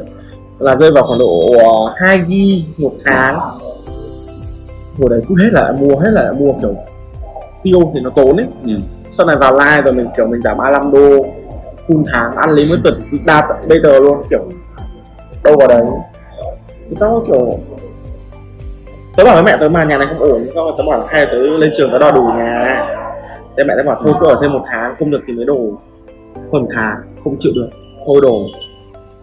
Là 0.60 0.76
rơi 0.76 0.92
vào 0.92 1.04
khoảng 1.08 1.20
độ 1.20 1.52
uh, 1.56 1.92
2 1.96 2.20
g 2.20 2.32
một 2.78 2.94
tháng. 3.06 3.40
Hồi 5.00 5.10
đấy 5.10 5.22
cứ 5.30 5.36
hết 5.44 5.50
là 5.52 5.72
mua 5.80 6.00
hết 6.00 6.10
là 6.12 6.34
mua 6.40 6.54
kiểu 6.62 6.76
tiêu 7.64 7.92
thì 7.94 8.00
nó 8.00 8.10
tốn 8.10 8.38
ấy. 8.38 8.48
Ừ. 8.66 8.72
sau 9.12 9.28
này 9.28 9.36
vào 9.38 9.54
live 9.54 9.82
rồi 9.82 9.94
mình 9.94 10.08
kiểu 10.18 10.28
mình 10.28 10.42
giảm 10.42 10.58
35 10.58 10.92
đô 10.92 11.26
full 11.88 12.04
tháng 12.14 12.36
unlimited 12.36 12.94
data 13.28 13.48
data 13.70 14.00
luôn 14.00 14.18
kiểu 14.30 14.52
đâu 15.44 15.56
vào 15.60 15.68
đấy 15.68 15.82
thì 16.90 16.96
xong 16.96 17.12
rồi 17.12 17.22
kiểu 17.28 17.60
tớ 19.18 19.24
bảo 19.26 19.36
với 19.36 19.44
mẹ 19.44 19.58
tớ 19.60 19.70
mà 19.70 19.84
nhà 19.84 19.98
này 19.98 20.08
không 20.08 20.20
ổn 20.20 20.42
xong 20.56 20.66
rồi 20.66 20.74
tớ 20.78 20.84
bảo 20.90 21.06
hay 21.08 21.22
là 21.26 21.32
tớ 21.32 21.38
lên 21.38 21.72
trường 21.78 21.92
tớ 21.92 21.98
đòi 22.00 22.12
đủ 22.12 22.22
nhà. 22.22 22.86
Thế 23.58 23.64
mẹ 23.64 23.74
tớ 23.78 23.84
bảo 23.84 24.02
thôi 24.06 24.14
cứ 24.20 24.28
ở 24.28 24.36
thêm 24.42 24.54
một 24.54 24.62
tháng 24.72 24.96
không 25.00 25.12
được 25.12 25.20
thì 25.28 25.34
mới 25.34 25.46
đổ 25.46 25.58
hơn 26.54 26.66
tháng 26.76 26.98
không 27.24 27.36
chịu 27.40 27.52
được. 27.56 27.68
Thôi 28.06 28.20
đổ. 28.22 28.46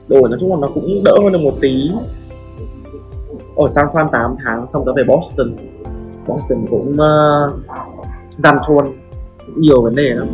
Đổ 0.09 0.29
nói 0.29 0.39
chung 0.41 0.51
là 0.51 0.57
nó 0.61 0.69
cũng 0.75 0.85
đỡ 1.05 1.19
hơn 1.23 1.33
được 1.33 1.41
một 1.45 1.53
tí. 1.61 1.91
Ở 3.57 3.69
San 3.71 3.87
Fran 3.93 4.09
8 4.09 4.35
tháng 4.45 4.69
xong 4.69 4.83
tớ 4.87 4.93
về 4.97 5.03
Boston. 5.09 5.47
Boston 6.27 6.67
cũng 6.71 6.93
uh, 6.97 7.53
gian 8.39 8.57
cũng 8.67 8.93
nhiều 9.57 9.83
vấn 9.83 9.95
đề 9.95 10.03
lắm. 10.03 10.29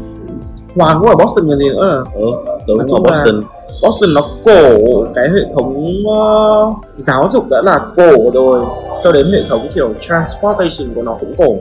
Hoàng 0.77 0.97
cũng 1.01 1.09
ở 1.09 1.15
Boston 1.17 1.49
còn 1.49 1.59
gì 1.59 1.69
nữa 1.69 2.05
ừ. 2.15 2.31
tớ 2.47 2.73
Nói 2.79 2.87
cũng 2.91 3.05
ở 3.05 3.25
chung 3.25 3.37
là- 3.37 3.43
Boston 3.83 4.15
nó 4.15 4.31
cổ 4.45 5.05
cái 5.15 5.25
hệ 5.35 5.55
thống 5.55 6.03
uh, 6.07 6.77
giáo 6.99 7.29
dục 7.33 7.45
đã 7.51 7.63
là 7.65 7.79
cổ 7.97 8.31
rồi. 8.35 8.65
Cho 9.05 9.13
đến 9.13 9.27
hệ 9.33 9.43
thống 9.49 9.69
kiểu 9.75 9.95
transportation 10.01 10.95
của 10.95 11.03
nó 11.03 11.17
cũng 11.21 11.35
cổ. 11.39 11.57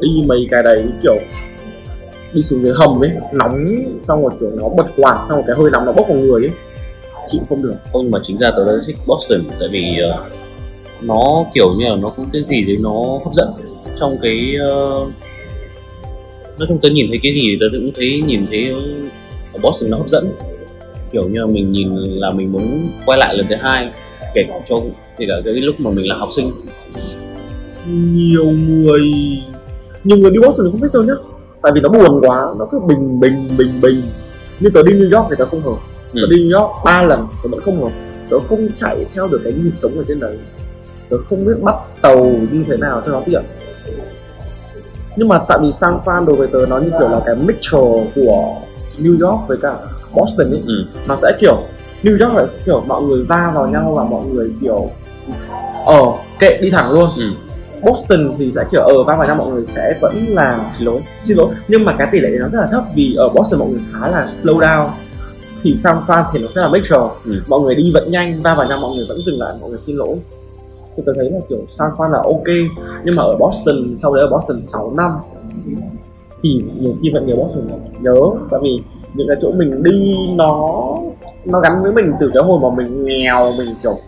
Đi 0.00 0.08
mấy 0.26 0.38
cái 0.50 0.62
đấy 0.62 0.84
kiểu 1.02 1.16
đi 2.32 2.42
xuống 2.42 2.62
dưới 2.62 2.72
hầm 2.76 3.04
ấy 3.04 3.10
nóng 3.32 3.64
xong 4.08 4.22
rồi 4.22 4.30
kiểu 4.40 4.50
nó 4.54 4.68
bật 4.68 4.86
quạt 4.96 5.24
xong 5.28 5.36
rồi 5.36 5.44
cái 5.46 5.56
hơi 5.56 5.70
nóng 5.70 5.84
nó 5.84 5.92
bốc 5.92 6.08
vào 6.08 6.16
người 6.16 6.42
ấy. 6.42 6.50
Chịu 7.26 7.40
không 7.48 7.62
được. 7.62 7.74
Không 7.92 8.02
nhưng 8.02 8.10
mà 8.10 8.18
chính 8.22 8.38
ra 8.38 8.50
tớ 8.50 8.64
rất 8.64 8.80
thích 8.86 8.96
Boston 9.06 9.40
tại 9.60 9.68
vì 9.72 9.84
uh, 10.14 10.32
nó 11.02 11.44
kiểu 11.54 11.74
như 11.78 11.84
là 11.84 11.96
nó 11.96 12.08
có 12.16 12.22
cái 12.32 12.42
gì 12.42 12.64
đấy 12.64 12.76
nó 12.80 13.18
hấp 13.24 13.34
dẫn. 13.34 13.48
Trong 14.00 14.16
cái 14.22 14.54
uh, 14.56 15.08
nói 16.58 16.66
chung 16.68 16.78
tớ 16.82 16.88
nhìn 16.88 17.06
thấy 17.10 17.20
cái 17.22 17.32
gì 17.32 17.56
tớ 17.60 17.66
cũng 17.72 17.90
thấy 17.96 18.22
nhìn 18.26 18.46
thấy 18.50 18.74
ở 19.52 19.58
Boston 19.62 19.90
nó 19.90 19.96
hấp 19.96 20.08
dẫn 20.08 20.30
kiểu 21.12 21.28
như 21.28 21.40
là 21.40 21.46
mình 21.46 21.72
nhìn 21.72 21.94
là 21.96 22.30
mình 22.30 22.52
muốn 22.52 22.88
quay 23.06 23.18
lại 23.18 23.34
lần 23.36 23.46
thứ 23.48 23.54
hai 23.60 23.92
kể 24.34 24.44
cả 24.48 24.54
cho 24.68 24.76
kể 25.18 25.26
cả 25.28 25.34
cái 25.44 25.54
lúc 25.54 25.74
mà 25.80 25.90
mình 25.90 26.08
là 26.08 26.14
học 26.16 26.28
sinh. 26.36 26.52
Nhiều 27.86 28.44
người 28.44 29.00
nhiều 30.04 30.16
người 30.18 30.30
đi 30.30 30.38
Boston 30.46 30.70
không 30.70 30.80
thích 30.80 30.90
đâu 30.94 31.02
nhá. 31.04 31.14
Tại 31.62 31.72
vì 31.74 31.80
nó 31.80 31.88
buồn 31.88 32.20
quá 32.20 32.46
nó 32.58 32.66
cứ 32.70 32.78
bình 32.78 33.20
bình 33.20 33.48
bình 33.58 33.68
bình. 33.82 34.02
Như 34.60 34.70
tớ 34.74 34.82
đi 34.82 34.92
New 34.92 35.16
York 35.18 35.26
thì 35.30 35.36
tớ 35.38 35.44
không 35.44 35.62
hợp. 35.62 35.76
Tớ 36.14 36.20
Ừ. 36.20 36.26
đi 36.30 36.36
New 36.36 36.60
York 36.60 36.70
ba 36.84 37.02
lần 37.02 37.26
tớ 37.42 37.48
vẫn 37.48 37.60
không 37.60 37.82
hợp. 37.82 37.90
Tớ 38.30 38.38
không 38.48 38.68
chạy 38.74 39.06
theo 39.14 39.28
được 39.28 39.40
cái 39.44 39.52
nhịp 39.52 39.70
sống 39.76 39.92
ở 39.98 40.04
trên 40.08 40.20
đấy. 40.20 40.36
Tớ 41.08 41.16
không 41.28 41.44
biết 41.44 41.52
bắt 41.62 41.74
tàu 42.02 42.24
như 42.52 42.64
thế 42.68 42.76
nào 42.76 43.02
cho 43.06 43.12
nó 43.12 43.20
tiện. 43.26 43.42
Nhưng 45.16 45.28
mà 45.28 45.38
tại 45.48 45.58
vì 45.62 45.72
San 45.72 45.94
Fran 46.04 46.26
đối 46.26 46.36
với 46.36 46.48
tớ 46.52 46.58
nó 46.68 46.78
như 46.78 46.90
kiểu 46.98 47.08
là 47.08 47.20
cái 47.26 47.34
mixture 47.34 48.10
của 48.14 48.44
New 49.02 49.26
York 49.30 49.48
với 49.48 49.58
cả 49.62 49.76
Boston 50.14 50.50
ấy 50.50 50.62
ừ. 50.66 50.84
nó 51.08 51.16
sẽ 51.22 51.32
kiểu 51.40 51.56
New 52.02 52.12
York 52.26 52.34
là 52.36 52.46
kiểu 52.66 52.80
mọi 52.86 53.02
người 53.02 53.24
va 53.24 53.52
vào 53.54 53.66
nhau 53.68 53.92
và 53.96 54.04
mọi 54.04 54.26
người 54.26 54.50
kiểu 54.60 54.90
ờ 55.86 56.02
kệ 56.38 56.58
đi 56.62 56.70
thẳng 56.70 56.92
luôn. 56.92 57.10
Ừ. 57.16 57.24
Boston 57.82 58.32
thì 58.38 58.50
sẽ 58.52 58.64
kiểu 58.70 58.80
ở 58.82 59.04
va 59.04 59.16
vào 59.16 59.26
nhau 59.26 59.36
mọi 59.36 59.48
người 59.52 59.64
sẽ 59.64 59.98
vẫn 60.00 60.24
là 60.28 60.72
xin 60.78 60.86
lỗi 60.86 61.00
xin 61.22 61.36
lỗi. 61.36 61.54
Nhưng 61.68 61.84
mà 61.84 61.94
cái 61.98 62.08
tỷ 62.12 62.20
lệ 62.20 62.28
nó 62.40 62.48
rất 62.48 62.58
là 62.60 62.66
thấp 62.72 62.84
vì 62.94 63.14
ở 63.14 63.28
Boston 63.28 63.60
mọi 63.60 63.68
người 63.68 63.80
khá 63.92 64.08
là 64.08 64.26
slow 64.26 64.58
down. 64.58 64.88
Thì 65.62 65.74
San 65.74 65.96
Fran 66.06 66.24
thì 66.32 66.38
nó 66.40 66.48
sẽ 66.48 66.60
là 66.60 66.68
mixture 66.68 67.00
Ừ. 67.24 67.42
mọi 67.48 67.60
người 67.60 67.74
đi 67.74 67.90
vẫn 67.94 68.10
nhanh 68.10 68.34
va 68.44 68.54
vào 68.54 68.68
nhau 68.68 68.78
mọi 68.82 68.90
người 68.96 69.06
vẫn 69.08 69.18
dừng 69.26 69.40
lại 69.40 69.52
mọi 69.60 69.70
người 69.70 69.78
xin 69.78 69.96
lỗi. 69.96 70.16
Thì 70.96 71.02
tôi 71.06 71.14
thấy 71.18 71.30
là 71.30 71.38
kiểu 71.48 71.58
San 71.68 71.88
Fran 71.96 72.10
là 72.10 72.18
ok. 72.18 72.46
Nhưng 73.04 73.16
mà 73.16 73.22
ở 73.22 73.36
Boston 73.36 73.94
sau 73.96 74.14
đấy 74.14 74.24
ở 74.24 74.30
Boston 74.36 74.62
6 74.62 74.92
năm 74.96 75.10
thì 76.42 76.62
nhiều 76.80 76.94
khi 77.02 77.10
vẫn 77.14 77.26
nhớ 77.26 77.36
Boston 77.36 77.64
nhớ 78.00 78.14
tại 78.50 78.60
vì 78.62 78.82
những 79.18 79.28
cái 79.28 79.36
chỗ 79.42 79.52
mình 79.52 79.82
đi 79.82 80.16
nó 80.34 80.94
nó 81.44 81.60
gắn 81.60 81.82
với 81.82 81.92
mình 81.92 82.12
từ 82.20 82.30
cái 82.34 82.42
hồi 82.42 82.60
mà 82.62 82.76
mình 82.76 83.04
nghèo 83.04 83.52
mình 83.52 83.74
kiểu 83.82 83.98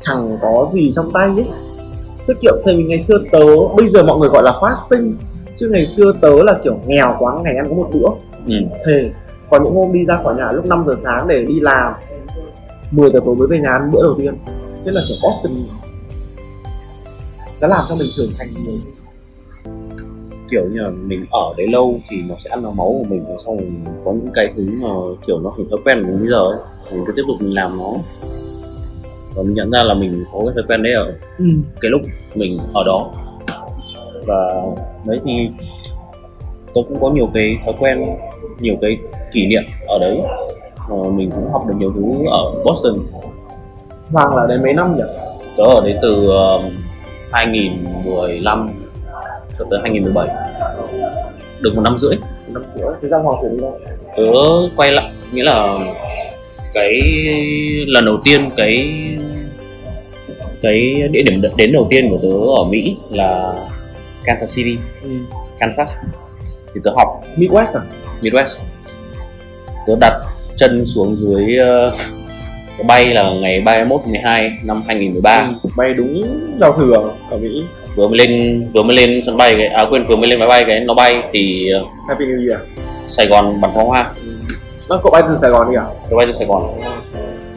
chẳng 0.00 0.38
có 0.42 0.68
gì 0.72 0.92
trong 0.94 1.06
tay 1.14 1.26
ấy. 1.28 1.46
Tiết 2.26 2.34
kiệm 2.40 2.54
thì 2.64 2.82
ngày 2.82 3.00
xưa 3.00 3.18
tớ 3.32 3.46
bây 3.76 3.88
giờ 3.88 4.02
mọi 4.02 4.18
người 4.18 4.28
gọi 4.28 4.42
là 4.42 4.52
fasting 4.52 5.12
chứ 5.56 5.68
ngày 5.72 5.86
xưa 5.86 6.12
tớ 6.20 6.42
là 6.42 6.58
kiểu 6.64 6.76
nghèo 6.86 7.16
quá 7.18 7.34
ngày 7.42 7.56
ăn 7.56 7.68
có 7.68 7.74
một 7.74 7.90
bữa. 7.92 8.08
Ừ. 8.46 8.54
thề 8.86 9.10
có 9.50 9.60
những 9.60 9.74
hôm 9.74 9.92
đi 9.92 10.04
ra 10.06 10.18
khỏi 10.24 10.34
nhà 10.34 10.52
lúc 10.52 10.66
5 10.66 10.84
giờ 10.86 10.94
sáng 11.02 11.28
để 11.28 11.44
đi 11.44 11.60
làm 11.60 11.92
10 12.90 13.10
giờ 13.10 13.20
tối 13.24 13.34
mới 13.34 13.48
về 13.48 13.58
nhà 13.58 13.70
ăn 13.70 13.90
bữa 13.92 14.02
đầu 14.02 14.14
tiên. 14.18 14.34
Thế 14.84 14.90
là 14.92 15.00
kiểu 15.08 15.16
Boston 15.22 15.52
đã 17.60 17.68
làm 17.68 17.84
cho 17.88 17.94
mình 17.96 18.08
trưởng 18.16 18.30
thành 18.38 18.48
nhiều 18.64 18.74
kiểu 20.50 20.68
như 20.72 20.80
là 20.80 20.90
mình 20.90 21.26
ở 21.30 21.54
đấy 21.56 21.66
lâu 21.66 22.00
thì 22.08 22.16
nó 22.28 22.34
sẽ 22.38 22.50
ăn 22.50 22.62
vào 22.62 22.72
máu 22.72 22.86
của 22.86 23.04
mình 23.14 23.24
xong 23.44 23.56
rồi 23.56 23.68
có 24.04 24.12
những 24.12 24.32
cái 24.34 24.48
thứ 24.56 24.70
mà 24.80 24.88
kiểu 25.26 25.40
nó 25.40 25.52
thành 25.56 25.66
thói 25.70 25.78
quen 25.84 26.02
của 26.02 26.06
mình 26.06 26.20
bây 26.20 26.28
giờ 26.28 26.40
ấy 26.40 26.58
mình 26.92 27.04
cứ 27.06 27.12
tiếp 27.16 27.22
tục 27.26 27.36
mình 27.40 27.54
làm 27.54 27.78
nó 27.78 27.92
và 29.34 29.42
mình 29.42 29.54
nhận 29.54 29.70
ra 29.70 29.82
là 29.84 29.94
mình 29.94 30.24
có 30.32 30.38
cái 30.38 30.54
thói 30.54 30.64
quen 30.68 30.82
đấy 30.82 30.92
ở 30.92 31.12
ừ. 31.38 31.44
cái 31.80 31.90
lúc 31.90 32.00
mình 32.34 32.58
ở 32.74 32.84
đó 32.84 33.10
và 34.26 34.62
đấy 35.04 35.20
thì 35.24 35.32
tôi 36.74 36.84
cũng 36.88 37.00
có 37.00 37.10
nhiều 37.10 37.30
cái 37.34 37.58
thói 37.64 37.74
quen 37.78 38.16
nhiều 38.60 38.74
cái 38.80 38.98
kỷ 39.32 39.46
niệm 39.46 39.62
ở 39.86 39.98
đấy 39.98 40.20
mà 40.90 40.96
mình 41.10 41.30
cũng 41.30 41.52
học 41.52 41.66
được 41.68 41.74
nhiều 41.78 41.92
thứ 41.94 42.26
ở 42.30 42.62
Boston 42.64 42.98
Hoàng 44.12 44.34
là 44.36 44.42
ở 44.42 44.46
đấy 44.46 44.58
mấy 44.58 44.72
năm 44.72 44.96
nhỉ? 44.96 45.02
tớ 45.56 45.64
ở 45.64 45.80
đấy 45.84 45.98
từ 46.02 46.28
uh, 46.28 46.72
2015 47.32 48.79
cho 49.60 49.66
tới 49.70 49.80
2017 49.82 50.28
được 51.60 51.74
một 51.74 51.82
năm 51.84 51.98
rưỡi 51.98 52.16
Năm 52.48 52.62
rưỡi 52.74 52.84
Thế 53.02 53.08
ra 53.08 53.18
Hoàng 53.18 53.38
chuyển 53.42 53.52
đi 53.56 53.60
đâu? 53.60 53.78
tớ 54.16 54.22
quay 54.76 54.92
lại 54.92 55.12
nghĩa 55.32 55.42
là 55.44 55.78
cái 56.74 57.00
lần 57.86 58.04
đầu 58.04 58.16
tiên 58.24 58.50
cái 58.56 58.98
cái 60.62 60.94
địa 61.10 61.22
điểm 61.22 61.42
đến 61.56 61.72
đầu 61.72 61.86
tiên 61.90 62.10
của 62.10 62.18
tớ 62.22 62.28
ở 62.62 62.64
Mỹ 62.70 62.96
là 63.10 63.52
Kansas 64.24 64.56
City, 64.56 64.76
Ừ. 65.02 65.08
Kansas 65.58 65.96
thì 66.74 66.80
tớ 66.84 66.90
học 66.96 67.08
Midwest 67.36 67.78
à? 67.78 67.82
Midwest 68.22 68.60
tớ 69.86 69.92
đặt 70.00 70.20
chân 70.56 70.84
xuống 70.84 71.16
dưới 71.16 71.42
uh, 71.88 71.94
tớ 72.78 72.84
bay 72.86 73.06
là 73.06 73.30
ngày 73.32 73.60
31 73.60 74.00
tháng 74.04 74.10
12 74.12 74.50
năm 74.64 74.82
2013 74.86 75.48
Ừ, 75.62 75.68
Bay 75.76 75.94
đúng 75.94 76.40
giao 76.60 76.72
thừa 76.72 77.12
ở 77.30 77.36
Mỹ 77.38 77.62
vừa 78.00 78.08
mới 78.08 78.18
lên 78.18 78.66
vừa 78.74 78.82
mới 78.82 78.96
lên 78.96 79.20
sân 79.26 79.36
bay 79.36 79.54
cái 79.58 79.66
à 79.66 79.86
quên 79.90 80.04
vừa 80.04 80.16
mới 80.16 80.28
lên 80.28 80.38
máy 80.38 80.48
bay 80.48 80.64
cái 80.64 80.80
nó 80.80 80.94
bay 80.94 81.22
thì 81.32 81.70
ờ, 81.70 81.84
Happy 82.08 82.24
New 82.24 82.50
Year. 82.50 82.60
Sài 83.06 83.26
Gòn 83.26 83.60
bắn 83.60 83.70
pháo 83.74 83.86
hoa. 83.86 84.12
Nó 84.88 85.00
cậu 85.02 85.10
bay 85.12 85.22
từ 85.28 85.36
Sài 85.40 85.50
Gòn 85.50 85.70
đi 85.70 85.76
à? 85.76 85.84
tớ 86.10 86.16
bay 86.16 86.26
từ 86.26 86.32
Sài 86.32 86.46
Gòn. 86.46 86.62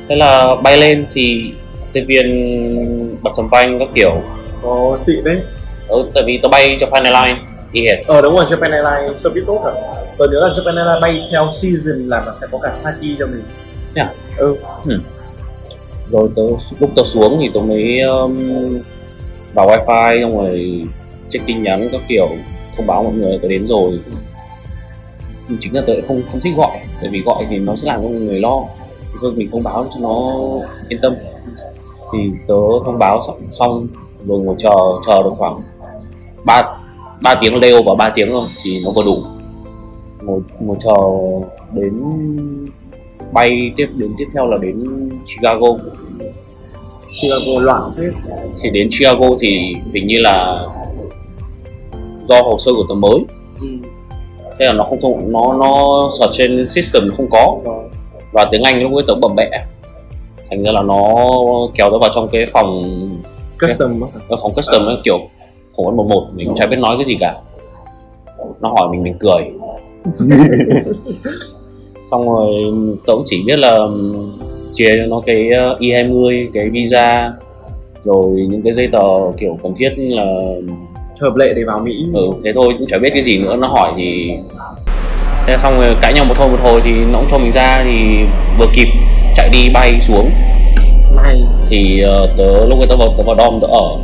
Thế 0.10 0.16
là 0.16 0.56
bay 0.64 0.78
lên 0.78 1.06
thì 1.14 1.54
tiếp 1.94 2.06
viên 2.08 3.24
bật 3.24 3.32
sầm 3.38 3.50
phanh 3.52 3.80
các 3.80 3.88
kiểu. 3.96 4.22
Có 4.64 4.96
xịn 5.00 5.24
đấy. 5.24 5.42
Ừ, 5.88 6.10
tại 6.14 6.24
vì 6.28 6.40
tớ 6.44 6.50
bay 6.50 6.78
cho 6.80 6.88
Pan 6.88 7.04
Airlines 7.04 7.38
đi 7.72 7.86
hệt 7.88 8.08
Ờ 8.08 8.22
đúng 8.22 8.36
rồi, 8.36 8.46
Japan 8.46 8.72
Airlines 8.72 9.22
service 9.22 9.46
tốt 9.48 9.62
à? 9.66 9.72
Tôi 10.18 10.28
nhớ 10.32 10.40
là 10.40 10.48
Japan 10.48 10.78
Airlines 10.78 11.02
bay 11.02 11.28
theo 11.32 11.50
season 11.54 12.08
là 12.08 12.24
nó 12.26 12.32
sẽ 12.42 12.48
có 12.52 12.58
cả 12.64 12.72
Saki 12.72 13.20
cho 13.20 13.28
mình. 13.28 13.44
Thế 13.96 14.02
à? 14.02 14.10
Ừ. 14.38 14.56
Rồi 16.12 16.30
tớ 16.36 16.42
lúc 16.80 16.90
tớ 16.96 17.04
xuống 17.06 17.38
thì 17.42 17.50
tớ 17.54 17.60
mới 17.60 18.00
um, 18.00 18.80
vào 19.54 19.68
wifi 19.68 20.22
xong 20.22 20.38
rồi 20.38 20.86
check 21.30 21.46
tin 21.48 21.64
nhắn 21.64 21.90
các 21.92 22.02
kiểu. 22.10 22.30
Thông 22.78 22.88
báo 22.88 23.04
mọi 23.04 23.14
người 23.14 23.40
tôi 23.42 23.52
đến 23.52 23.68
rồi. 23.68 24.00
Nhưng 25.48 25.58
chính 25.62 25.76
là 25.76 25.84
tôi 25.88 26.02
không 26.08 26.22
không 26.32 26.42
thích 26.42 26.54
gọi. 26.58 26.78
Tại 27.02 27.10
vì 27.12 27.22
gọi 27.22 27.46
thì 27.50 27.58
nó 27.58 27.76
sẽ 27.76 27.88
làm 27.88 28.02
cho 28.02 28.08
mọi 28.08 28.20
người 28.20 28.40
lo. 28.40 28.64
Thôi 29.22 29.34
mình 29.36 29.50
thông 29.52 29.64
báo 29.64 29.86
cho 29.94 30.00
nó 30.02 30.32
yên 30.90 31.00
tâm. 31.02 31.14
Thì 32.14 32.20
tớ 32.48 32.56
thông 32.86 33.00
báo 33.00 33.22
xong, 33.28 33.42
xong 33.50 33.88
rồi 34.26 34.40
ngồi 34.40 34.56
chờ 34.60 34.76
chờ 35.08 35.24
được 35.24 35.34
khoảng 35.38 35.62
ba 36.46 36.64
ba 37.22 37.36
tiếng 37.42 37.60
leo 37.60 37.84
và 37.84 37.96
ba 37.96 38.10
tiếng 38.10 38.30
thôi 38.30 38.48
thì 38.64 38.80
nó 38.86 38.92
vừa 38.96 39.04
đủ. 39.04 39.24
Ngồi 40.22 40.40
ngồi 40.60 40.78
chờ 40.80 40.96
đến 41.74 42.04
bay 43.32 43.50
tiếp 43.78 43.88
đến 43.96 44.14
tiếp 44.18 44.26
theo 44.34 44.48
là 44.48 44.58
đến 44.58 45.10
Chicago. 45.26 45.68
Chicago 47.22 47.60
loạn 47.62 47.82
thế. 47.98 48.04
Thì 48.62 48.70
đến 48.70 48.88
Chicago 48.90 49.28
thì 49.40 49.76
hình 49.94 50.08
như 50.08 50.18
là 50.20 50.66
do 52.30 52.42
hồ 52.42 52.58
sơ 52.58 52.72
của 52.74 52.86
tớ 52.90 52.96
mới. 52.96 53.20
Ừ. 53.62 53.68
thế 54.60 54.66
là 54.66 54.74
nó 54.74 54.84
không 54.84 55.02
thông 55.02 55.32
nó 55.32 55.54
nó 55.60 56.10
search 56.20 56.34
trên 56.34 56.68
system 56.68 57.10
nó 57.10 57.16
không 57.18 57.28
có. 57.32 57.58
Rồi. 57.66 57.84
và 58.34 58.46
tiếng 58.52 58.64
Anh 58.64 58.84
lúc 58.84 58.94
ấy 58.94 59.04
tớ 59.08 59.16
bập 59.16 59.32
bẹ. 59.38 59.50
Thành 60.50 60.64
ra 60.64 60.72
là 60.72 60.82
nó 60.82 61.16
kéo 61.76 61.90
tớ 61.92 61.98
vào 62.00 62.10
trong 62.16 62.28
cái 62.32 62.46
phòng 62.52 62.84
custom 63.60 64.02
cái 64.30 64.38
phòng 64.42 64.54
custom 64.56 64.86
ấy 64.86 64.98
kiểu 65.04 65.18
vấn 65.78 65.98
một 65.98 66.06
một 66.10 66.28
mình 66.34 66.48
cũng 66.48 66.56
chả 66.56 66.66
biết 66.66 66.78
nói 66.80 66.96
cái 66.98 67.06
gì 67.06 67.18
cả. 67.20 67.36
Nó 68.62 68.70
hỏi 68.70 68.88
mình 68.92 69.04
mình 69.04 69.18
cười. 69.20 69.42
Xong 72.12 72.30
rồi 72.30 72.54
tớ 73.08 73.14
cũng 73.14 73.24
chỉ 73.26 73.44
biết 73.46 73.60
là 73.60 73.88
chia 74.74 74.98
cho 74.98 75.06
nó 75.10 75.22
cái 75.26 75.50
ờ, 75.50 75.78
i20 75.80 76.48
cái 76.54 76.70
visa 76.70 77.32
rồi 78.04 78.48
những 78.50 78.62
cái 78.62 78.74
giấy 78.74 78.88
tờ 78.92 79.32
kiểu 79.38 79.58
cần 79.64 79.74
thiết 79.78 79.90
là 79.98 80.26
hợp 81.22 81.36
lệ 81.36 81.54
để 81.56 81.64
vào 81.64 81.80
Mỹ. 81.80 81.92
Ừ 82.14 82.28
thế 82.44 82.52
thôi 82.56 82.74
cũng 82.80 82.88
chả 82.88 82.98
biết 82.98 83.10
cái 83.14 83.24
gì 83.24 83.38
nữa 83.38 83.56
nó 83.56 83.68
hỏi 83.68 83.94
thì 83.98 84.32
thế 85.48 85.58
xong 85.58 85.80
rồi 85.80 85.96
cãi 86.02 86.14
nhau 86.16 86.26
một 86.26 86.38
hồi 86.38 86.50
một 86.50 86.60
hồi 86.64 86.82
thì 86.84 86.92
nó 86.92 87.20
cũng 87.20 87.28
cho 87.32 87.38
mình 87.38 87.52
ra 87.52 87.84
thì 87.84 88.24
vừa 88.60 88.68
kịp 88.76 88.88
chạy 89.36 89.50
đi 89.54 89.70
bay 89.74 90.00
xuống. 90.02 90.30
May 91.16 91.42
thì 91.70 92.02
ờ, 92.02 92.28
tớ 92.38 92.66
lúc 92.66 92.80
ấy 92.80 92.88
tớ 92.90 92.96
vào 92.98 93.14
tớ 93.18 93.24
vào 93.24 93.36
dom 93.38 93.60
tớ 93.62 93.68
ở. 93.68 93.98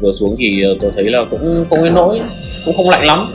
Vừa 0.00 0.12
xuống 0.12 0.36
thì 0.38 0.62
ờ, 0.62 0.74
tớ 0.80 0.90
thấy 0.94 1.04
là 1.04 1.24
cũng 1.30 1.64
không 1.70 1.84
đến 1.84 1.94
nỗi 1.94 2.20
cũng 2.64 2.76
không 2.76 2.90
lạnh 2.90 3.04
lắm. 3.04 3.32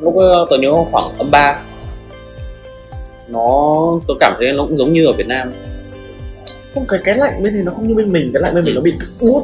Lúc 0.00 0.16
ấy 0.16 0.46
tớ 0.50 0.56
nhớ 0.56 0.72
khoảng 0.92 1.18
âm 1.18 1.30
ba 1.30 1.56
nó 3.28 3.74
tớ 4.08 4.14
cảm 4.20 4.34
thấy 4.38 4.52
nó 4.52 4.66
cũng 4.66 4.78
giống 4.78 4.92
như 4.92 5.06
ở 5.06 5.12
Việt 5.12 5.26
Nam. 5.26 5.52
Không 6.74 6.84
cái 6.88 7.00
cái 7.04 7.18
lạnh 7.18 7.42
bên 7.42 7.54
này 7.54 7.62
nó 7.62 7.72
không 7.72 7.88
như 7.88 7.94
bên 7.94 8.12
mình 8.12 8.30
cái 8.34 8.42
lạnh 8.42 8.54
bên 8.54 8.64
mình 8.64 8.74
nó 8.74 8.80
bị 8.80 8.92
buốt 9.20 9.42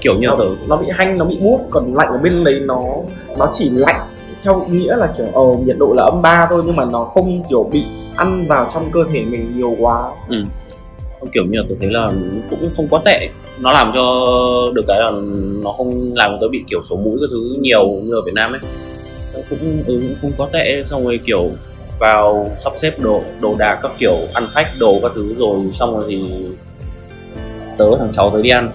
kiểu 0.00 0.14
như 0.14 0.26
là 0.26 0.34
tớ 0.38 0.44
nó 0.68 0.76
bị 0.76 0.86
hanh 0.90 1.18
nó 1.18 1.24
bị 1.24 1.38
buốt 1.42 1.60
còn 1.70 1.94
lạnh 1.94 2.08
ở 2.08 2.18
bên 2.18 2.44
đấy 2.44 2.54
nó 2.64 2.82
nó 3.38 3.50
chỉ 3.52 3.70
lạnh 3.70 4.00
theo 4.44 4.66
nghĩa 4.70 4.96
là 4.96 5.12
kiểu 5.18 5.26
ờ 5.34 5.64
nhiệt 5.66 5.76
độ 5.78 5.92
là 5.96 6.04
âm 6.04 6.22
3 6.22 6.46
thôi 6.50 6.62
nhưng 6.66 6.76
mà 6.76 6.84
nó 6.84 7.04
không 7.04 7.42
kiểu 7.48 7.68
bị 7.72 7.84
ăn 8.16 8.46
vào 8.48 8.70
trong 8.74 8.90
cơ 8.92 9.00
thể 9.12 9.20
mình 9.24 9.52
nhiều 9.56 9.76
quá. 9.78 10.10
Kiểu 11.32 11.44
như 11.44 11.58
là 11.58 11.64
tớ 11.68 11.74
thấy 11.80 11.90
là 11.90 12.12
cũng 12.50 12.70
không 12.76 12.88
quá 12.88 13.00
tệ. 13.04 13.28
Nó 13.58 13.72
làm 13.72 13.90
cho 13.94 14.02
được 14.74 14.84
cái 14.88 15.00
là 15.00 15.10
nó 15.62 15.72
không 15.72 16.12
làm 16.14 16.36
tớ 16.40 16.48
bị 16.48 16.64
kiểu 16.70 16.82
sổ 16.82 16.96
mũi 16.96 17.18
các 17.20 17.26
thứ 17.30 17.56
nhiều 17.60 17.86
như 17.86 18.14
ở 18.14 18.22
Việt 18.26 18.34
Nam 18.34 18.52
ấy. 18.52 18.60
Nó 19.34 19.40
cũng 19.50 19.82
ừ, 19.86 20.00
cũng 20.00 20.14
không 20.22 20.32
quá 20.36 20.48
tệ 20.52 20.82
xong 20.86 21.04
rồi 21.04 21.20
kiểu 21.26 21.50
vào 22.00 22.50
sắp 22.58 22.72
xếp 22.76 22.92
đồ 22.98 23.22
đồ 23.40 23.54
đạc 23.58 23.78
các 23.82 23.92
kiểu 23.98 24.16
ăn 24.34 24.48
khách 24.54 24.70
đồ 24.78 24.98
các 25.02 25.12
thứ 25.14 25.34
rồi 25.38 25.58
xong 25.72 25.94
rồi 25.96 26.04
thì 26.08 26.24
tớ 27.78 27.84
thằng 27.98 28.10
cháu 28.12 28.30
tớ 28.30 28.42
đi 28.42 28.50
ăn. 28.50 28.70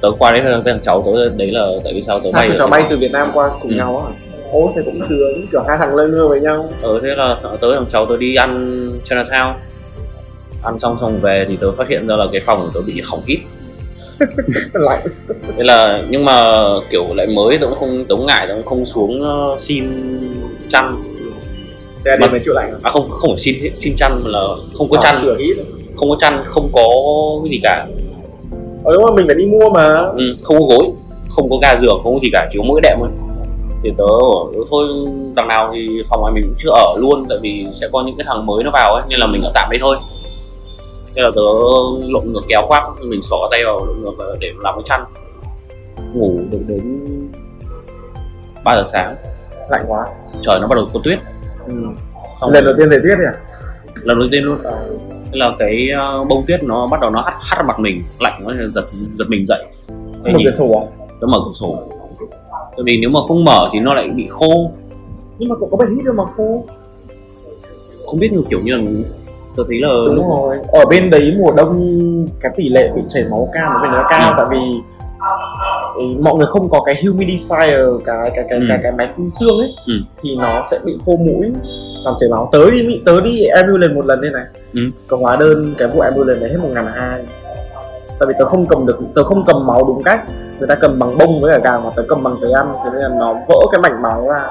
Tớ 0.00 0.08
qua 0.18 0.32
đấy 0.32 0.42
thằng 0.64 0.80
cháu 0.82 1.02
tớ 1.06 1.28
đấy 1.36 1.50
là 1.52 1.66
tại 1.84 1.92
vì 1.94 2.02
sao 2.02 2.20
tớ 2.20 2.32
bay 2.32 2.50
cháu 2.58 2.66
bay 2.68 2.84
từ 2.90 2.96
Việt 2.96 3.12
Nam 3.12 3.30
qua 3.34 3.50
cùng 3.62 3.70
Ừ. 3.70 3.76
nhau 3.76 4.04
á? 4.08 4.14
Ố 4.52 4.72
thì 4.76 4.82
cũng 4.84 5.00
sướng 5.08 5.46
kiểu 5.52 5.62
hai 5.68 5.78
thằng 5.78 5.94
lên 5.96 6.10
mưa 6.10 6.28
với 6.28 6.40
nhau. 6.40 6.64
Ờ 6.82 7.00
thế 7.02 7.14
là 7.14 7.36
tớ 7.60 7.74
thằng 7.74 7.86
cháu 7.88 8.06
tớ 8.06 8.16
đi 8.16 8.34
ăn 8.34 8.88
Chinatown. 9.04 9.52
Ăn 10.62 10.80
xong 10.80 10.96
xong 11.00 11.20
về 11.20 11.46
thì 11.48 11.56
tớ 11.56 11.72
phát 11.72 11.88
hiện 11.88 12.06
ra 12.06 12.16
là 12.16 12.24
cái 12.32 12.40
phòng 12.46 12.62
của 12.62 12.70
tớ 12.74 12.80
bị 12.86 13.00
hỏng 13.04 13.22
hít 13.26 13.38
lạnh. 14.72 15.02
Thế 15.56 15.64
là 15.64 16.02
nhưng 16.10 16.24
mà 16.24 16.54
kiểu 16.90 17.04
lại 17.14 17.26
mới 17.26 17.58
tớ 17.58 17.66
cũng 17.66 17.78
không 17.78 18.04
tớ 18.08 18.14
cũng 18.16 18.26
ngại 18.26 18.46
tớ 18.48 18.54
cũng 18.54 18.66
không 18.66 18.84
xuống 18.84 19.20
ờ, 19.22 19.56
xin 19.58 19.84
chăn 20.68 21.02
thế 22.04 22.10
Mà- 22.20 22.26
mấy 22.30 22.40
triệu 22.44 22.54
lạnh 22.54 22.72
à 22.82 22.90
không 22.90 23.10
không 23.10 23.30
phải 23.30 23.38
xin 23.38 23.54
xin 23.76 23.92
chăn 23.96 24.12
mà 24.24 24.30
là 24.30 24.40
không 24.78 24.88
có 24.90 24.96
Ờ, 24.96 25.00
chăn. 25.02 25.14
sửa 25.22 25.36
ít 25.38 25.56
không 25.96 26.10
có 26.10 26.16
chăn 26.20 26.44
không 26.46 26.70
có 26.72 26.82
cái 27.44 27.50
gì 27.50 27.60
cả. 27.62 27.86
Ờ 28.84 28.92
đúng 28.92 29.02
rồi 29.02 29.12
mình 29.16 29.24
phải 29.28 29.34
đi 29.34 29.44
mua 29.44 29.70
mà. 29.70 29.88
Ừ, 30.16 30.36
không 30.42 30.56
có 30.58 30.64
gối 30.76 30.86
không 31.28 31.50
có 31.50 31.56
ga 31.62 31.76
giường 31.76 32.00
không 32.02 32.14
có 32.14 32.20
gì 32.22 32.28
cả 32.32 32.48
chỉ 32.50 32.58
có 32.58 32.64
mỗi 32.68 32.80
đệm 32.82 32.96
thôi. 33.00 33.08
Thì 33.84 33.90
tớ 33.98 34.04
bảo 34.04 34.50
"Ừ, 34.54 34.64
thôi 34.70 34.88
đằng 35.36 35.48
nào 35.48 35.70
thì 35.74 36.02
phòng 36.10 36.24
này 36.24 36.32
mình 36.34 36.44
cũng 36.46 36.54
chưa 36.58 36.70
ở 36.70 36.96
luôn 36.98 37.26
tại 37.28 37.38
vì 37.42 37.66
sẽ 37.72 37.88
có 37.92 38.02
những 38.06 38.16
cái 38.18 38.24
thằng 38.28 38.46
mới 38.46 38.64
nó 38.64 38.70
vào 38.70 38.94
ấy 38.94 39.02
nên 39.08 39.18
là 39.20 39.26
mình 39.26 39.42
ở 39.42 39.50
tạm 39.54 39.68
đây 39.70 39.78
thôi. 39.82 39.96
Thế 41.16 41.22
là 41.22 41.30
tớ 41.34 41.42
lộn 42.08 42.22
ngược 42.32 42.40
kéo 42.48 42.62
khoác 42.66 42.82
mình 43.08 43.22
xỏ 43.22 43.36
tay 43.50 43.60
vào 43.64 43.84
lộn 43.86 44.00
ngược 44.00 44.36
để 44.40 44.52
làm 44.58 44.74
cái 44.74 44.82
chăn. 44.84 45.04
Ngủ 46.14 46.40
được 46.50 46.58
đến 46.68 47.06
3 48.64 48.72
giờ 48.76 48.82
sáng. 48.86 49.16
Lạnh 49.70 49.84
quá. 49.88 50.06
Trời 50.42 50.60
nó 50.60 50.66
bắt 50.66 50.74
đầu 50.76 50.88
có 50.94 51.00
tuyết 51.04 51.18
ừ. 51.66 51.74
xong 52.40 52.50
lần 52.50 52.64
rồi- 52.64 52.72
đầu 52.72 52.74
tiên 52.78 52.88
thời 52.90 53.00
tiết 53.02 53.24
à? 53.26 53.34
Lần 54.02 54.18
đầu 54.18 54.28
tiên 54.32 54.44
luôn. 54.44 54.58
Thế 55.24 55.38
là 55.38 55.50
cái 55.58 55.88
ờ, 55.98 56.24
bông 56.24 56.44
tuyết 56.48 56.62
nó 56.62 56.86
bắt 56.90 57.00
đầu 57.00 57.10
nó 57.10 57.22
hắt 57.22 57.34
hắt 57.40 57.62
mặt 57.66 57.78
mình 57.80 58.02
lạnh 58.20 58.40
nó 58.46 58.52
giật 58.74 58.84
giật 59.18 59.24
mình 59.28 59.46
dậy. 59.46 59.64
Thế 60.24 60.32
nhìn 60.32 60.46
cái 60.46 60.52
sổ 60.52 60.72
à? 60.72 60.84
Nó 61.20 61.26
mở 61.28 61.38
cửa 61.44 61.52
sổ. 61.52 61.76
Tại 62.52 62.82
vì 62.84 62.98
nếu 63.00 63.10
mà 63.10 63.20
không 63.28 63.44
mở 63.44 63.68
thì 63.72 63.80
nó 63.80 63.94
lại 63.94 64.08
bị 64.16 64.26
khô. 64.30 64.70
Nhưng 65.38 65.48
mà 65.48 65.54
cậu 65.60 65.68
có 65.70 65.76
bệnh 65.76 65.96
hít 65.96 66.04
đâu 66.04 66.14
mà 66.14 66.24
khô? 66.36 66.64
Không 68.06 68.20
biết 68.20 68.30
kiểu 68.50 68.60
như 68.64 68.76
là 68.76 68.82
tôi 69.56 69.66
thấy 69.68 69.78
là 69.80 69.88
đúng 70.16 70.28
rồi. 70.28 70.56
Ở 70.72 70.84
bên 70.90 71.10
đấy 71.10 71.34
mùa 71.38 71.52
đông 71.56 72.28
cái 72.40 72.52
tỷ 72.56 72.68
lệ 72.68 72.90
bị 72.96 73.02
chảy 73.08 73.24
máu 73.30 73.48
cam 73.52 73.72
ở 73.74 73.82
bên 73.82 73.90
nó 73.90 74.06
cao 74.10 74.30
Ừ. 74.30 74.34
tại 74.38 74.46
vì 74.50 74.58
mọi 76.20 76.34
người 76.34 76.46
không 76.46 76.68
có 76.70 76.80
cái 76.86 76.94
humidifier 77.04 77.98
cái 77.98 78.30
cái 78.34 78.44
cái 78.50 78.58
Ừ. 78.58 78.64
cái, 78.68 78.78
cái 78.82 78.92
máy 78.92 79.08
phun 79.16 79.28
xương 79.28 79.58
ấy 79.58 79.68
Ừ. 79.86 79.92
thì 80.22 80.30
nó 80.38 80.62
sẽ 80.70 80.78
bị 80.84 80.92
khô 81.06 81.16
mũi 81.16 81.52
làm 82.04 82.14
chảy 82.18 82.28
máu 82.30 82.48
tới 82.52 82.70
đi 82.70 82.86
Mỹ 82.86 83.02
tới 83.06 83.20
đi 83.20 83.44
ambulance 83.44 83.94
một 83.94 84.06
lần 84.06 84.20
đây 84.20 84.30
này 84.30 84.44
Ừ. 84.74 84.80
có 85.08 85.16
hóa 85.16 85.36
đơn 85.36 85.74
cái 85.78 85.88
vụ 85.88 86.00
ambulance 86.00 86.40
này 86.40 86.50
hết 86.50 86.56
một 86.62 86.68
ngàn 86.74 86.86
hai 86.94 87.24
tại 88.18 88.26
vì 88.28 88.34
tớ 88.38 88.44
không 88.44 88.66
cầm 88.66 88.86
được 88.86 88.98
tớ 89.14 89.24
không 89.24 89.44
cầm 89.46 89.66
máu 89.66 89.84
đúng 89.84 90.02
cách 90.02 90.20
người 90.58 90.68
ta 90.68 90.74
cầm 90.74 90.98
bằng 90.98 91.18
bông 91.18 91.40
với 91.40 91.52
cả 91.52 91.60
gàng 91.64 91.84
mà 91.84 91.90
tớ 91.96 92.02
cầm 92.08 92.22
bằng 92.22 92.36
giấy 92.42 92.52
ăn 92.52 92.74
thế 92.84 92.90
nên 92.92 93.02
là 93.02 93.08
nó 93.18 93.34
vỡ 93.48 93.54
cái 93.72 93.80
mảnh 93.82 94.02
máu 94.02 94.28
ra 94.28 94.50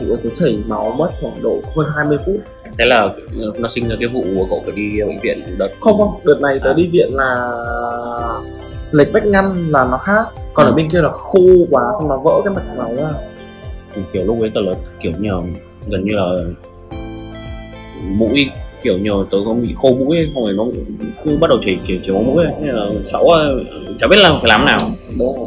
thì 0.00 0.06
tớ 0.24 0.30
chảy 0.34 0.58
máu 0.66 0.94
mất 0.98 1.08
khoảng 1.20 1.42
độ 1.42 1.56
hơn 1.76 1.86
20 1.96 2.18
phút 2.26 2.36
thế 2.78 2.84
là 2.86 3.08
nó 3.58 3.68
sinh 3.68 3.88
ra 3.88 3.96
cái 4.00 4.08
vụ 4.08 4.22
cậu 4.50 4.62
phải 4.64 4.72
đi 4.76 5.00
bệnh 5.06 5.20
viện 5.20 5.42
đợt 5.58 5.68
không 5.80 5.98
không 5.98 6.20
đợt 6.24 6.40
này 6.40 6.58
tớ 6.64 6.70
À. 6.70 6.74
đi 6.76 6.88
viện 6.92 7.08
là 7.12 7.50
lệch 8.94 9.12
vách 9.12 9.26
ngăn 9.26 9.68
là 9.70 9.84
nó 9.90 9.98
khác. 9.98 10.24
Còn 10.54 10.66
Ừ. 10.66 10.70
ở 10.70 10.74
bên 10.74 10.88
kia 10.90 10.98
là 11.00 11.10
khô 11.10 11.40
quá 11.70 11.82
không 11.98 12.08
nó 12.08 12.16
vỡ 12.16 12.40
cái 12.44 12.54
mạch 12.54 12.76
máu 12.76 12.94
ra. 12.96 13.10
Thì 13.94 14.02
kiểu 14.12 14.24
lúc 14.24 14.40
ấy 14.40 14.50
tớ 14.54 14.60
là 14.60 14.72
kiểu 15.00 15.12
là 15.18 15.34
gần 15.88 16.04
như 16.04 16.12
là 16.12 16.26
mũi 18.08 18.50
kiểu 18.82 18.98
là 19.02 19.24
tớ 19.30 19.38
có 19.46 19.54
bị 19.54 19.74
khô 19.82 19.94
mũi 19.94 20.16
không 20.34 20.44
phải 20.46 20.54
nó 20.56 20.64
cứ 21.24 21.36
bắt 21.40 21.50
đầu 21.50 21.58
chảy 21.62 21.78
chảy 21.88 22.00
chảy 22.02 22.16
mũi 22.16 22.44
ấy. 22.44 22.54
nên 22.60 22.74
là 22.74 22.86
cháu 23.06 23.28
chả 24.00 24.06
biết 24.06 24.16
là 24.18 24.30
phải 24.32 24.48
làm 24.48 24.64
nào. 24.64 24.78
Đúng 25.18 25.34
rồi. 25.36 25.46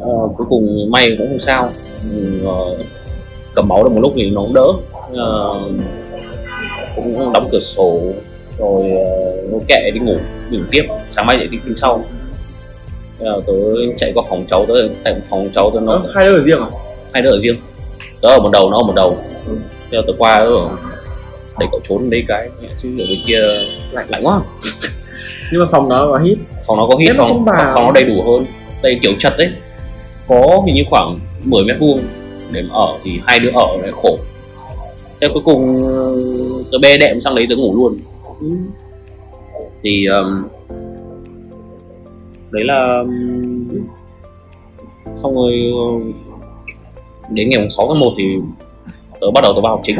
Ờ, 0.00 0.28
cuối 0.36 0.46
cùng 0.50 0.90
may 0.90 1.14
cũng 1.18 1.28
không 1.28 1.38
sao. 1.38 1.68
Ừ, 2.12 2.40
ờ, 2.46 2.76
cầm 3.54 3.68
máu 3.68 3.84
được 3.84 3.90
một 3.92 4.00
lúc 4.00 4.12
thì 4.16 4.30
nó 4.30 4.40
cũng 4.42 4.54
đỡ. 4.54 4.66
Ờ, 5.16 5.60
cũng 6.96 7.32
đóng 7.32 7.48
cửa 7.52 7.60
sổ 7.60 8.00
rồi 8.58 8.82
ờ, 8.90 9.36
nó 9.52 9.58
kệ 9.68 9.90
đi 9.94 10.00
ngủ 10.00 10.16
ngủ 10.50 10.58
tiếp. 10.70 10.82
Sáng 11.08 11.26
mai 11.26 11.38
dậy 11.38 11.46
đi 11.46 11.58
tin 11.64 11.74
sau 11.74 12.04
Thế 13.18 13.26
là 13.26 13.36
tớ 13.46 13.52
chạy 13.98 14.12
qua 14.14 14.22
phòng 14.28 14.44
cháu 14.48 14.66
tớ 14.68 14.74
tại 15.04 15.14
phòng 15.30 15.48
cháu 15.54 15.70
tớ 15.74 15.80
nó 15.80 16.02
hai 16.14 16.26
đứa 16.26 16.36
ở 16.36 16.42
riêng 16.42 16.60
à? 16.60 16.66
Hai 17.12 17.22
đứa 17.22 17.30
ở 17.30 17.38
riêng. 17.40 17.56
Tớ 18.20 18.28
ở 18.28 18.40
một 18.40 18.50
đầu 18.52 18.70
nó 18.70 18.76
ở 18.76 18.82
một 18.82 18.92
đầu. 18.96 19.16
Thế 19.90 19.96
là 19.98 20.02
tớ 20.06 20.12
qua 20.18 20.38
tớ 20.40 20.50
bảo, 20.56 20.76
để 21.60 21.66
cậu 21.70 21.80
trốn 21.84 22.10
đây 22.10 22.24
cái 22.28 22.48
chứ 22.78 22.88
ở 22.98 23.04
bên 23.08 23.18
kia 23.26 23.40
lạnh 23.92 24.06
lạnh 24.08 24.26
quá. 24.26 24.40
Nhưng 25.52 25.60
mà 25.60 25.66
phòng 25.70 25.88
nó 25.88 26.06
có 26.12 26.18
hít 26.18 26.38
phòng 26.66 26.76
nó 26.76 26.86
có 26.90 26.96
hít 26.96 27.16
phòng, 27.16 27.44
vào- 27.44 27.70
phòng 27.74 27.84
nó 27.84 27.92
đầy 27.92 28.04
đủ 28.04 28.22
hơn. 28.22 28.46
Đây 28.82 28.98
kiểu 29.02 29.12
chật 29.18 29.32
đấy. 29.38 29.48
Có 30.28 30.62
hình 30.66 30.74
như 30.74 30.82
khoảng 30.90 31.18
10 31.44 31.64
mét 31.64 31.76
vuông 31.80 32.00
để 32.52 32.62
mà 32.62 32.74
ở 32.74 32.98
thì 33.04 33.20
hai 33.26 33.38
đứa 33.40 33.50
ở 33.54 33.66
lại 33.82 33.90
khổ. 33.92 34.18
Thế 35.20 35.28
cuối 35.34 35.42
cùng 35.44 35.82
ờ, 35.88 36.14
tớ 36.72 36.78
bê 36.82 36.98
đệm 36.98 37.20
sang 37.20 37.34
đấy 37.34 37.46
tớ 37.50 37.56
ngủ 37.56 37.74
luôn. 37.76 37.98
Ừ. 38.40 38.46
thì 39.82 40.06
um, 40.06 40.42
đấy 42.54 42.64
là 42.64 43.04
xong 45.16 45.34
rồi 45.34 45.72
ờ, 45.76 45.86
đến 47.30 47.50
ngày 47.50 47.68
6 47.68 47.88
tháng 47.88 48.00
1 48.00 48.12
thì 48.18 48.24
tớ 49.20 49.30
bắt 49.34 49.40
đầu 49.42 49.52
tớ 49.52 49.60
vào 49.60 49.72
học 49.76 49.80
chính. 49.84 49.96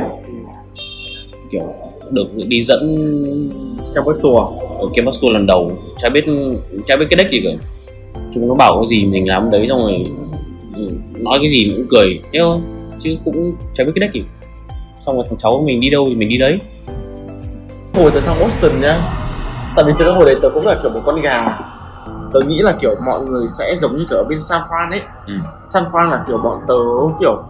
Kiểu 1.51 1.63
được 2.11 2.27
đi 2.49 2.65
dẫn 2.65 2.81
trong 3.95 4.05
cái 4.07 4.15
tour 4.23 4.37
ở 4.79 4.87
campus 4.95 5.23
tour 5.23 5.33
lần 5.33 5.47
đầu. 5.47 5.73
Chả 5.99 6.09
biết 6.09 6.25
chả 6.87 6.97
biết 6.97 7.07
cái 7.11 7.17
đếch 7.17 7.31
gì 7.31 7.41
cả. 7.45 7.51
Chúng 8.35 8.49
nó 8.49 8.55
bảo 8.55 8.81
cái 8.81 8.89
gì 8.89 9.07
mình 9.07 9.29
làm 9.29 9.51
đấy 9.51 9.67
xong 9.69 9.79
rồi 9.79 10.07
nói 11.19 11.39
cái 11.41 11.49
gì 11.49 11.73
cũng 11.77 11.87
cười. 11.91 12.21
Thế 12.33 12.41
thôi 12.41 12.59
chứ 12.99 13.17
cũng 13.25 13.55
chả 13.75 13.85
biết 13.85 13.93
cái 13.95 14.09
đếch 14.09 14.13
gì. 14.15 14.23
Xong 15.01 15.17
rồi 15.17 15.25
thằng 15.29 15.39
cháu 15.39 15.63
mình 15.67 15.81
đi 15.81 15.91
đâu 15.91 16.07
thì 16.09 16.15
mình 16.15 16.29
đi 16.29 16.39
đấy. 16.39 16.59
Hồi 17.95 18.11
tớ 18.15 18.21
sang 18.21 18.37
Boston 18.41 18.81
nhá. 18.81 19.01
Tại 19.77 19.85
vì 19.87 19.93
từ 19.99 20.11
hồi 20.11 20.25
đấy 20.27 20.37
tớ 20.43 20.51
cũng 20.55 20.67
là 20.67 20.79
kiểu 20.83 20.91
một 20.91 21.01
con 21.05 21.21
gà 21.21 21.59
tớ 22.35 22.41
nghĩ 22.47 22.63
là 22.63 22.75
kiểu 22.81 22.95
mọi 23.07 23.21
người 23.21 23.47
sẽ 23.59 23.77
giống 23.83 23.97
như 23.97 24.07
kiểu 24.11 24.19
ở 24.19 24.25
bên 24.29 24.41
San 24.41 24.63
Fran 24.69 24.91
ấy 24.91 25.03
ừ. 25.27 25.35
San 25.67 25.85
Fran 25.93 26.11
là 26.11 26.25
kiểu 26.27 26.39
bọn 26.39 26.61
tớ 26.69 26.75
kiểu 27.21 27.43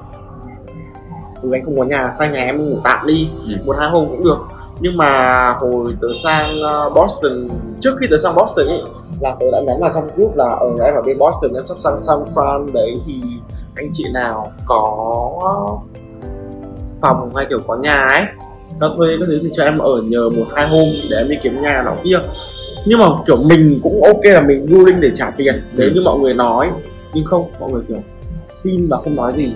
ừ, 1.43 1.49
anh 1.53 1.65
không 1.65 1.79
có 1.79 1.85
nhà 1.85 2.11
sang 2.19 2.33
nhà 2.33 2.41
em 2.45 2.57
ngủ 2.57 2.77
tạm 2.85 3.07
đi 3.07 3.31
Ừ. 3.49 3.55
một 3.67 3.77
hai 3.79 3.89
hôm 3.91 4.07
cũng 4.09 4.25
được 4.25 4.39
nhưng 4.81 4.97
mà 4.97 5.53
hồi 5.61 5.97
tớ 6.01 6.09
sang 6.25 6.61
ờ, 6.63 6.91
Boston 6.91 7.49
trước 7.81 7.95
khi 8.01 8.07
tớ 8.11 8.17
sang 8.23 8.35
Boston 8.35 8.67
ấy 8.67 8.83
là 9.21 9.37
tớ 9.41 9.47
đã 9.53 9.59
nhắn 9.67 9.81
vào 9.81 9.91
trong 9.95 10.09
group 10.17 10.37
là 10.37 10.45
ở 10.45 10.85
em 10.85 10.95
ở 10.95 11.03
bên 11.07 11.19
Boston 11.19 11.55
em 11.55 11.67
sắp 11.69 11.77
sang 11.81 12.01
San 12.01 12.19
Fran 12.35 12.73
đấy 12.73 13.01
thì 13.07 13.13
anh 13.77 13.87
chị 13.93 14.05
nào 14.15 14.53
có 14.67 14.91
phòng 17.03 17.35
hay 17.37 17.47
kiểu 17.49 17.61
có 17.67 17.77
nhà 17.77 18.07
ấy 18.11 18.23
cho 18.81 18.89
thuê 18.97 19.09
các 19.21 19.27
thứ 19.27 19.39
thì 19.43 19.51
cho 19.55 19.65
em 19.65 19.79
ở 19.79 20.03
nhờ 20.05 20.29
một 20.37 20.45
hai 20.57 20.69
hôm 20.69 20.85
để 21.11 21.17
em 21.17 21.29
đi 21.29 21.37
kiếm 21.43 21.63
nhà 21.63 21.83
nọ 21.85 21.93
kia 22.05 22.19
nhưng 22.85 22.99
mà 22.99 23.07
kiểu 23.27 23.37
mình 23.37 23.81
cũng 23.83 24.03
ok 24.03 24.25
là 24.25 24.41
mình 24.41 24.67
willing 24.67 25.01
để 25.01 25.11
trả 25.15 25.31
tiền 25.31 25.63
nếu 25.73 25.91
như 25.95 26.01
mọi 26.05 26.19
người 26.19 26.35
nói. 26.35 26.71
Nhưng 27.15 27.25
không 27.25 27.51
mọi 27.61 27.71
người 27.71 27.83
kiểu 27.89 28.03
xin 28.45 28.87
và 28.89 28.99
không 29.05 29.17
nói 29.17 29.33
gì. 29.33 29.53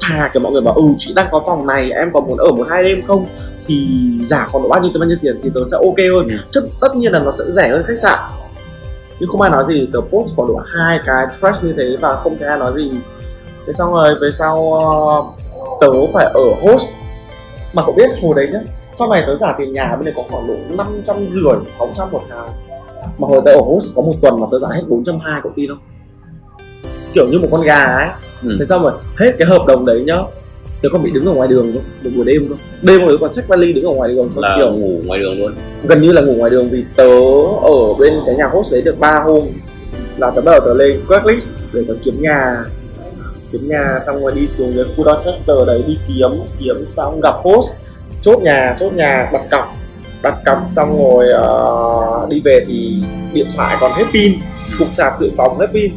Thà 0.00 0.30
kiểu 0.32 0.42
mọi 0.42 0.52
người 0.52 0.62
bảo 0.62 0.74
ừ 0.74 0.82
chị 0.98 1.12
đang 1.14 1.26
có 1.30 1.42
phòng 1.46 1.66
này 1.66 1.90
em 1.90 2.10
có 2.12 2.20
muốn 2.20 2.38
ở 2.38 2.52
một 2.52 2.66
hai 2.70 2.82
đêm 2.82 3.06
không? 3.06 3.26
Thì 3.66 3.86
giả 4.26 4.48
còn 4.52 4.68
bao 4.68 4.80
nhiêu 4.80 4.90
tới 4.94 5.00
bao 5.00 5.08
nhiêu 5.08 5.18
tiền 5.22 5.36
thì 5.42 5.50
tớ 5.54 5.60
sẽ 5.70 5.76
ok 5.76 5.98
hơn. 6.14 6.28
Ừ. 6.28 6.36
chứ 6.50 6.60
tất 6.80 6.96
nhiên 6.96 7.12
là 7.12 7.18
nó 7.18 7.32
sẽ 7.38 7.44
rẻ 7.48 7.68
hơn 7.68 7.82
khách 7.86 7.98
sạn. 7.98 8.18
Nhưng 9.20 9.28
không 9.28 9.40
ai 9.40 9.50
nói 9.50 9.64
gì 9.68 9.88
tớ 9.92 10.00
post 10.00 10.36
có 10.36 10.46
đủ 10.46 10.60
hai 10.66 10.98
cái 11.06 11.26
trash 11.42 11.64
như 11.64 11.74
thế 11.76 11.96
và 12.00 12.16
không 12.16 12.38
thấy 12.38 12.48
ai 12.48 12.58
nói 12.58 12.72
gì. 12.76 12.90
Thế 13.66 13.72
xong 13.78 13.92
rồi 13.92 14.14
về 14.22 14.30
sau 14.32 14.74
ờ, 14.74 15.22
tớ 15.80 15.88
phải 16.14 16.24
ở 16.34 16.44
host 16.62 16.96
mà 17.72 17.82
cậu 17.86 17.94
biết 17.94 18.10
hồi 18.22 18.34
đấy 18.36 18.48
nhá 18.52 18.60
sau 18.90 19.10
này 19.10 19.22
tớ 19.26 19.36
trả 19.40 19.52
tiền 19.58 19.72
nhà 19.72 19.96
bên 19.96 20.04
này 20.04 20.14
có 20.16 20.22
khoảng 20.30 20.46
độ 20.46 20.54
năm 20.68 20.86
trăm 21.04 21.28
rưỡi 21.28 21.54
sáu 21.66 21.88
trăm 21.96 22.10
một 22.10 22.22
tháng. 22.28 22.48
Mà 23.18 23.28
hồi 23.28 23.42
tớ 23.44 23.52
ở 23.52 23.60
host 23.60 23.96
có 23.96 24.02
một 24.02 24.14
tuần 24.22 24.40
mà 24.40 24.46
tớ 24.50 24.58
trả 24.60 24.76
hết 24.76 24.82
bốn 24.88 25.04
trăm 25.04 25.18
hai 25.20 25.40
cậu 25.42 25.52
tin 25.56 25.70
không? 25.70 25.78
Kiểu 27.14 27.28
như 27.30 27.38
một 27.38 27.48
con 27.50 27.62
gà 27.62 27.84
ấy. 27.84 28.08
Ừ. 28.42 28.56
thế 28.58 28.64
xong 28.64 28.82
rồi 28.82 28.92
hết 29.16 29.32
cái 29.38 29.48
hợp 29.48 29.64
đồng 29.66 29.86
đấy 29.86 30.04
nhá 30.06 30.18
tớ 30.82 30.88
còn 30.92 31.02
bị 31.02 31.10
đứng 31.10 31.26
ở 31.26 31.32
ngoài 31.32 31.48
đường 31.48 31.74
một 31.74 32.10
buổi 32.16 32.24
đêm 32.24 32.48
cơ. 32.48 32.54
Đêm 32.82 33.06
rồi 33.06 33.18
còn 33.20 33.30
xách 33.30 33.48
vali 33.48 33.72
đứng 33.72 33.84
ở 33.84 33.92
ngoài 33.92 34.14
đường 34.14 34.30
là 34.36 34.56
kiểu. 34.58 34.72
ngủ 34.72 35.00
ngoài 35.06 35.20
đường 35.20 35.38
luôn. 35.38 35.54
Gần 35.88 36.02
như 36.02 36.12
là 36.12 36.22
ngủ 36.22 36.32
ngoài 36.32 36.50
đường 36.50 36.70
vì 36.70 36.84
tớ 36.96 37.08
ở 37.62 37.94
bên 37.98 38.14
cái 38.26 38.34
nhà 38.34 38.46
host 38.52 38.72
đấy 38.72 38.82
được 38.82 38.98
3 38.98 39.20
hôm. 39.24 39.46
Là 40.16 40.30
tớ 40.30 40.40
bắt 40.40 40.52
đầu 40.52 40.60
tớ 40.64 40.74
lên 40.74 41.00
Craigslist 41.06 41.52
để 41.72 41.84
tớ 41.88 41.94
kiếm 42.04 42.22
nhà 42.22 42.64
kiếm 43.52 43.68
nhà 43.68 43.98
xong 44.06 44.20
rồi 44.22 44.32
đi 44.34 44.48
xuống 44.48 44.72
cái 44.76 44.84
khu 44.96 45.04
Dorchester 45.04 45.56
đấy 45.66 45.84
đi 45.86 45.98
kiếm 46.08 46.30
kiếm 46.58 46.86
xong 46.96 47.20
gặp 47.20 47.34
host. 47.42 47.72
Chốt 48.22 48.38
nhà 48.42 48.76
chốt 48.78 48.92
nhà 48.92 49.30
đặt 49.32 49.42
cọc. 49.50 49.64
Đặt 50.22 50.34
cọc 50.46 50.58
xong 50.68 50.98
rồi 50.98 51.28
ờ, 51.28 52.26
đi 52.28 52.40
về 52.44 52.64
thì 52.66 53.02
điện 53.32 53.46
thoại 53.56 53.76
còn 53.80 53.92
hết 53.92 54.04
pin. 54.12 54.32
Cục 54.78 54.88
sạc 54.94 55.20
dự 55.20 55.30
phòng 55.36 55.58
hết 55.58 55.66
pin. 55.72 55.92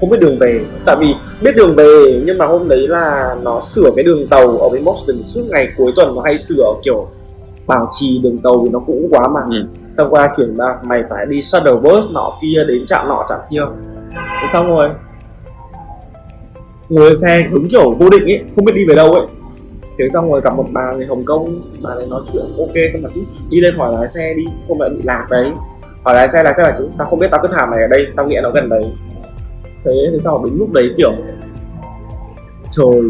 Không 0.00 0.10
biết 0.10 0.20
đường 0.20 0.38
về. 0.38 0.60
Tại 0.86 0.96
vì 1.00 1.14
biết 1.42 1.56
đường 1.56 1.74
về 1.76 2.22
nhưng 2.24 2.38
mà 2.38 2.46
hôm 2.46 2.68
đấy 2.68 2.88
là 2.88 3.36
nó 3.42 3.60
sửa 3.60 3.90
cái 3.96 4.04
đường 4.04 4.26
tàu 4.30 4.58
ở 4.58 4.68
bên 4.72 4.84
Boston. 4.84 5.16
Suốt 5.24 5.42
ngày 5.50 5.68
cuối 5.76 5.92
tuần 5.96 6.14
nó 6.14 6.22
hay 6.24 6.38
sửa 6.38 6.74
kiểu 6.84 7.08
bảo 7.66 7.88
trì 7.90 8.20
đường 8.22 8.38
tàu 8.38 8.60
vì 8.64 8.70
nó 8.70 8.78
cũ 8.78 9.08
quá 9.10 9.28
mà. 9.28 9.40
Ừ. 9.50 9.66
xong 9.96 10.10
qua 10.10 10.32
chuyển 10.36 10.56
ba 10.56 10.76
mày 10.82 11.02
phải 11.10 11.26
đi 11.26 11.42
shuttle 11.42 11.72
bus 11.82 12.10
nọ 12.12 12.38
kia 12.42 12.64
đến 12.68 12.86
trạm 12.86 13.08
nọ 13.08 13.26
trạm 13.28 13.38
kia. 13.50 13.60
Thế 14.40 14.48
xong 14.52 14.66
rồi 14.68 14.88
ngồi 16.88 17.06
lên 17.06 17.16
xe 17.16 17.42
đúng 17.52 17.68
kiểu 17.68 17.90
vô 17.90 18.10
định 18.10 18.24
ấy, 18.24 18.44
không 18.56 18.64
biết 18.64 18.72
đi 18.74 18.86
về 18.88 18.94
đâu 18.94 19.12
ấy. 19.12 19.26
Thế 19.98 20.04
xong 20.12 20.32
rồi 20.32 20.40
gặp 20.40 20.56
một 20.56 20.66
bà 20.72 20.92
người 20.92 21.06
Hồng 21.06 21.24
Kông, 21.24 21.60
bà 21.82 21.94
này 21.94 22.04
nói 22.10 22.20
chuyện, 22.32 22.44
ok 22.58 22.74
không 22.92 23.02
mà 23.02 23.08
đi 23.50 23.60
lên 23.60 23.74
hỏi 23.76 23.92
lái 23.98 24.08
xe 24.08 24.34
đi 24.36 24.44
không 24.68 24.78
phải 24.78 24.90
bị 24.90 25.02
lạc 25.04 25.26
đấy. 25.30 25.46
Hỏi 26.04 26.14
lái 26.14 26.28
xe 26.28 26.42
lái 26.42 26.54
xe 26.56 26.62
là 26.62 26.74
chứ, 26.78 26.88
tao 26.98 27.08
không 27.08 27.18
biết 27.18 27.26
tao 27.30 27.40
cứ 27.42 27.48
thả 27.52 27.66
mày 27.66 27.82
ở 27.82 27.86
đây, 27.86 28.06
tao 28.16 28.26
nghĩ 28.26 28.36
nó 28.42 28.50
gần 28.50 28.68
đấy. 28.68 28.84
Thế 29.84 29.92
thế 30.12 30.18
sau 30.20 30.40
đúng 30.44 30.58
lúc 30.58 30.72
đấy 30.72 30.90
kiểu, 30.96 31.12
trời, 32.70 33.02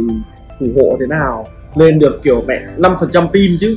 phù 0.61 0.67
hộ 0.77 0.97
thế 1.01 1.07
nào? 1.07 1.47
Lên 1.75 1.99
được 1.99 2.23
kiểu 2.23 2.43
mẹ 2.47 2.67
5% 2.79 3.29
pin 3.33 3.57
chứ. 3.61 3.77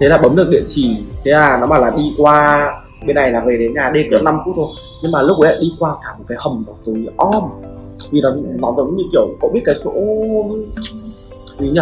Thế 0.00 0.08
là 0.08 0.18
bấm 0.18 0.36
được 0.36 0.48
địa 0.50 0.62
chỉ, 0.66 0.96
thế 1.24 1.30
là 1.30 1.58
nó 1.60 1.66
bảo 1.66 1.80
là 1.80 1.92
đi 1.96 2.02
qua, 2.18 2.70
bên 3.06 3.16
này 3.16 3.30
là 3.30 3.40
về 3.40 3.56
đến 3.56 3.74
nhà, 3.74 3.90
đi 3.94 4.00
cỡ 4.10 4.18
5 4.18 4.38
phút 4.44 4.54
thôi. 4.56 4.66
Nhưng 5.02 5.12
mà 5.12 5.22
lúc 5.22 5.40
ấy 5.40 5.56
đi 5.60 5.66
qua 5.78 5.94
cả 6.04 6.08
một 6.18 6.24
cái 6.28 6.38
hầm 6.40 6.64
vào 6.66 6.76
tối 6.86 7.06
om 7.16 7.44
vì 8.10 8.20
nó 8.20 8.30
nó 8.58 8.74
giống 8.76 8.96
như 8.96 9.04
kiểu 9.12 9.28
có 9.40 9.48
biết 9.48 9.60
cái 9.64 9.74
chỗ 9.84 9.92
gì 11.58 11.70
nhỉ? 11.70 11.80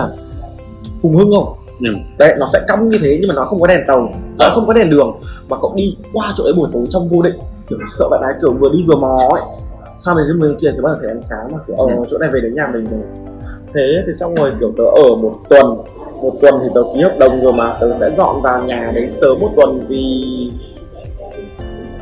Phùng 1.02 1.16
hưng 1.16 1.30
không? 1.37 1.54
Ừ. 1.80 1.94
đấy 2.18 2.35
nó 2.38 2.46
sẽ 2.52 2.61
cong 2.68 2.88
như 2.88 2.98
thế 3.02 3.18
nhưng 3.20 3.28
mà 3.28 3.35
nó 3.35 3.44
không 3.44 3.61
có 3.61 3.66
đèn 3.66 3.80
tàu 3.88 4.08
nó 4.38 4.50
không 4.54 4.66
có 4.66 4.72
đèn 4.72 4.90
đường. 4.90 5.12
Mà 5.48 5.56
cậu 5.62 5.72
đi 5.76 5.96
qua 6.12 6.32
chỗ 6.37 6.44
ấy 6.44 6.52
buổi 6.52 6.68
tối 6.72 6.87
trong 6.90 7.08
vô 7.08 7.22
định 7.22 7.35
kiểu 7.68 7.78
sợ 7.88 8.08
bạn 8.11 8.20
ấy 8.22 8.35
kiểu 8.40 8.52
vừa 8.52 8.68
đi 8.72 8.85
vừa 8.87 8.96
mò 8.96 9.18
ấy. 9.32 9.42
Sau 9.98 10.14
này 10.14 10.24
đến 10.28 10.40
bên 10.40 10.56
kia 10.61 10.68
thì 10.72 10.80
bắt 10.82 10.90
đầu 10.92 10.98
thấy 11.00 11.11
ánh 11.11 11.22
sáng 11.22 11.52
mà 11.52 11.58
kiểu 11.66 11.76
ờ 11.76 11.87
chỗ 12.08 12.18
này 12.18 12.30
về 12.32 12.40
đến 12.40 12.54
nhà 12.54 12.70
mình 12.74 12.87
rồi. 12.90 13.00
Thế 13.74 14.02
thì 14.06 14.12
xong 14.20 14.35
rồi 14.35 14.52
kiểu 14.61 14.72
tớ 14.78 14.85
ở 14.85 15.16
một 15.16 15.38
tuần 15.48 15.66
một 16.22 16.32
tuần 16.40 16.54
thì 16.62 16.68
tớ 16.74 16.82
ký 16.94 17.00
hợp 17.00 17.12
đồng 17.18 17.40
rồi 17.40 17.52
mà. 17.52 17.76
Tớ 17.80 17.94
sẽ 18.00 18.11
dọn 18.16 18.42
vào 18.42 18.62
nhà 18.62 18.92
đấy 18.94 19.08
sớm 19.08 19.40
một 19.40 19.50
tuần 19.56 19.87
vì 19.88 20.04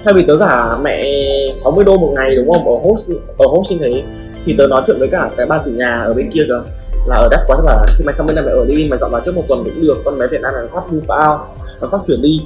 thay 0.05 0.15
vì 0.15 0.25
tớ 0.27 0.39
trả 0.41 0.77
mẹ 0.83 1.05
60 1.53 1.85
đô 1.85 1.99
một 1.99 2.13
ngày 2.15 2.37
đúng 2.37 2.53
không? 2.53 2.65
Ở 2.65 2.89
host 2.89 3.11
ở 3.39 3.47
host 3.47 3.73
như 3.73 3.79
thế 3.81 4.03
thì 4.47 4.55
tớ 4.59 4.67
nói 4.67 4.83
chuyện 4.87 4.99
với 4.99 5.09
cả 5.13 5.31
cái 5.37 5.47
bà 5.47 5.61
chủ 5.65 5.71
nhà 5.71 6.03
ở 6.07 6.15
bên 6.15 6.31
kia 6.31 6.43
cơ 6.49 6.63
là 7.07 7.17
ở 7.17 7.29
đắt 7.31 7.41
quá 7.47 7.57
là 7.65 7.87
khi 7.89 8.05
mày 8.05 8.15
sang 8.15 8.27
bên 8.27 8.37
này 8.37 8.45
mày 8.45 8.55
ở 8.55 8.65
đi 8.65 8.87
mày 8.91 8.99
dọn 8.99 9.11
vào 9.11 9.23
trước 9.25 9.35
một 9.35 9.45
tuần 9.49 9.65
cũng 9.65 9.81
được. 9.81 9.97
Con 10.05 10.19
bé 10.19 10.27
Việt 10.27 10.41
Nam 10.41 10.55
này 10.55 10.63
nó 10.63 10.81
phát 10.81 10.93
move 10.93 11.29
out 11.29 11.41
nó 11.81 11.89
phát 11.89 11.99
chuyển 12.07 12.23
đi. 12.23 12.41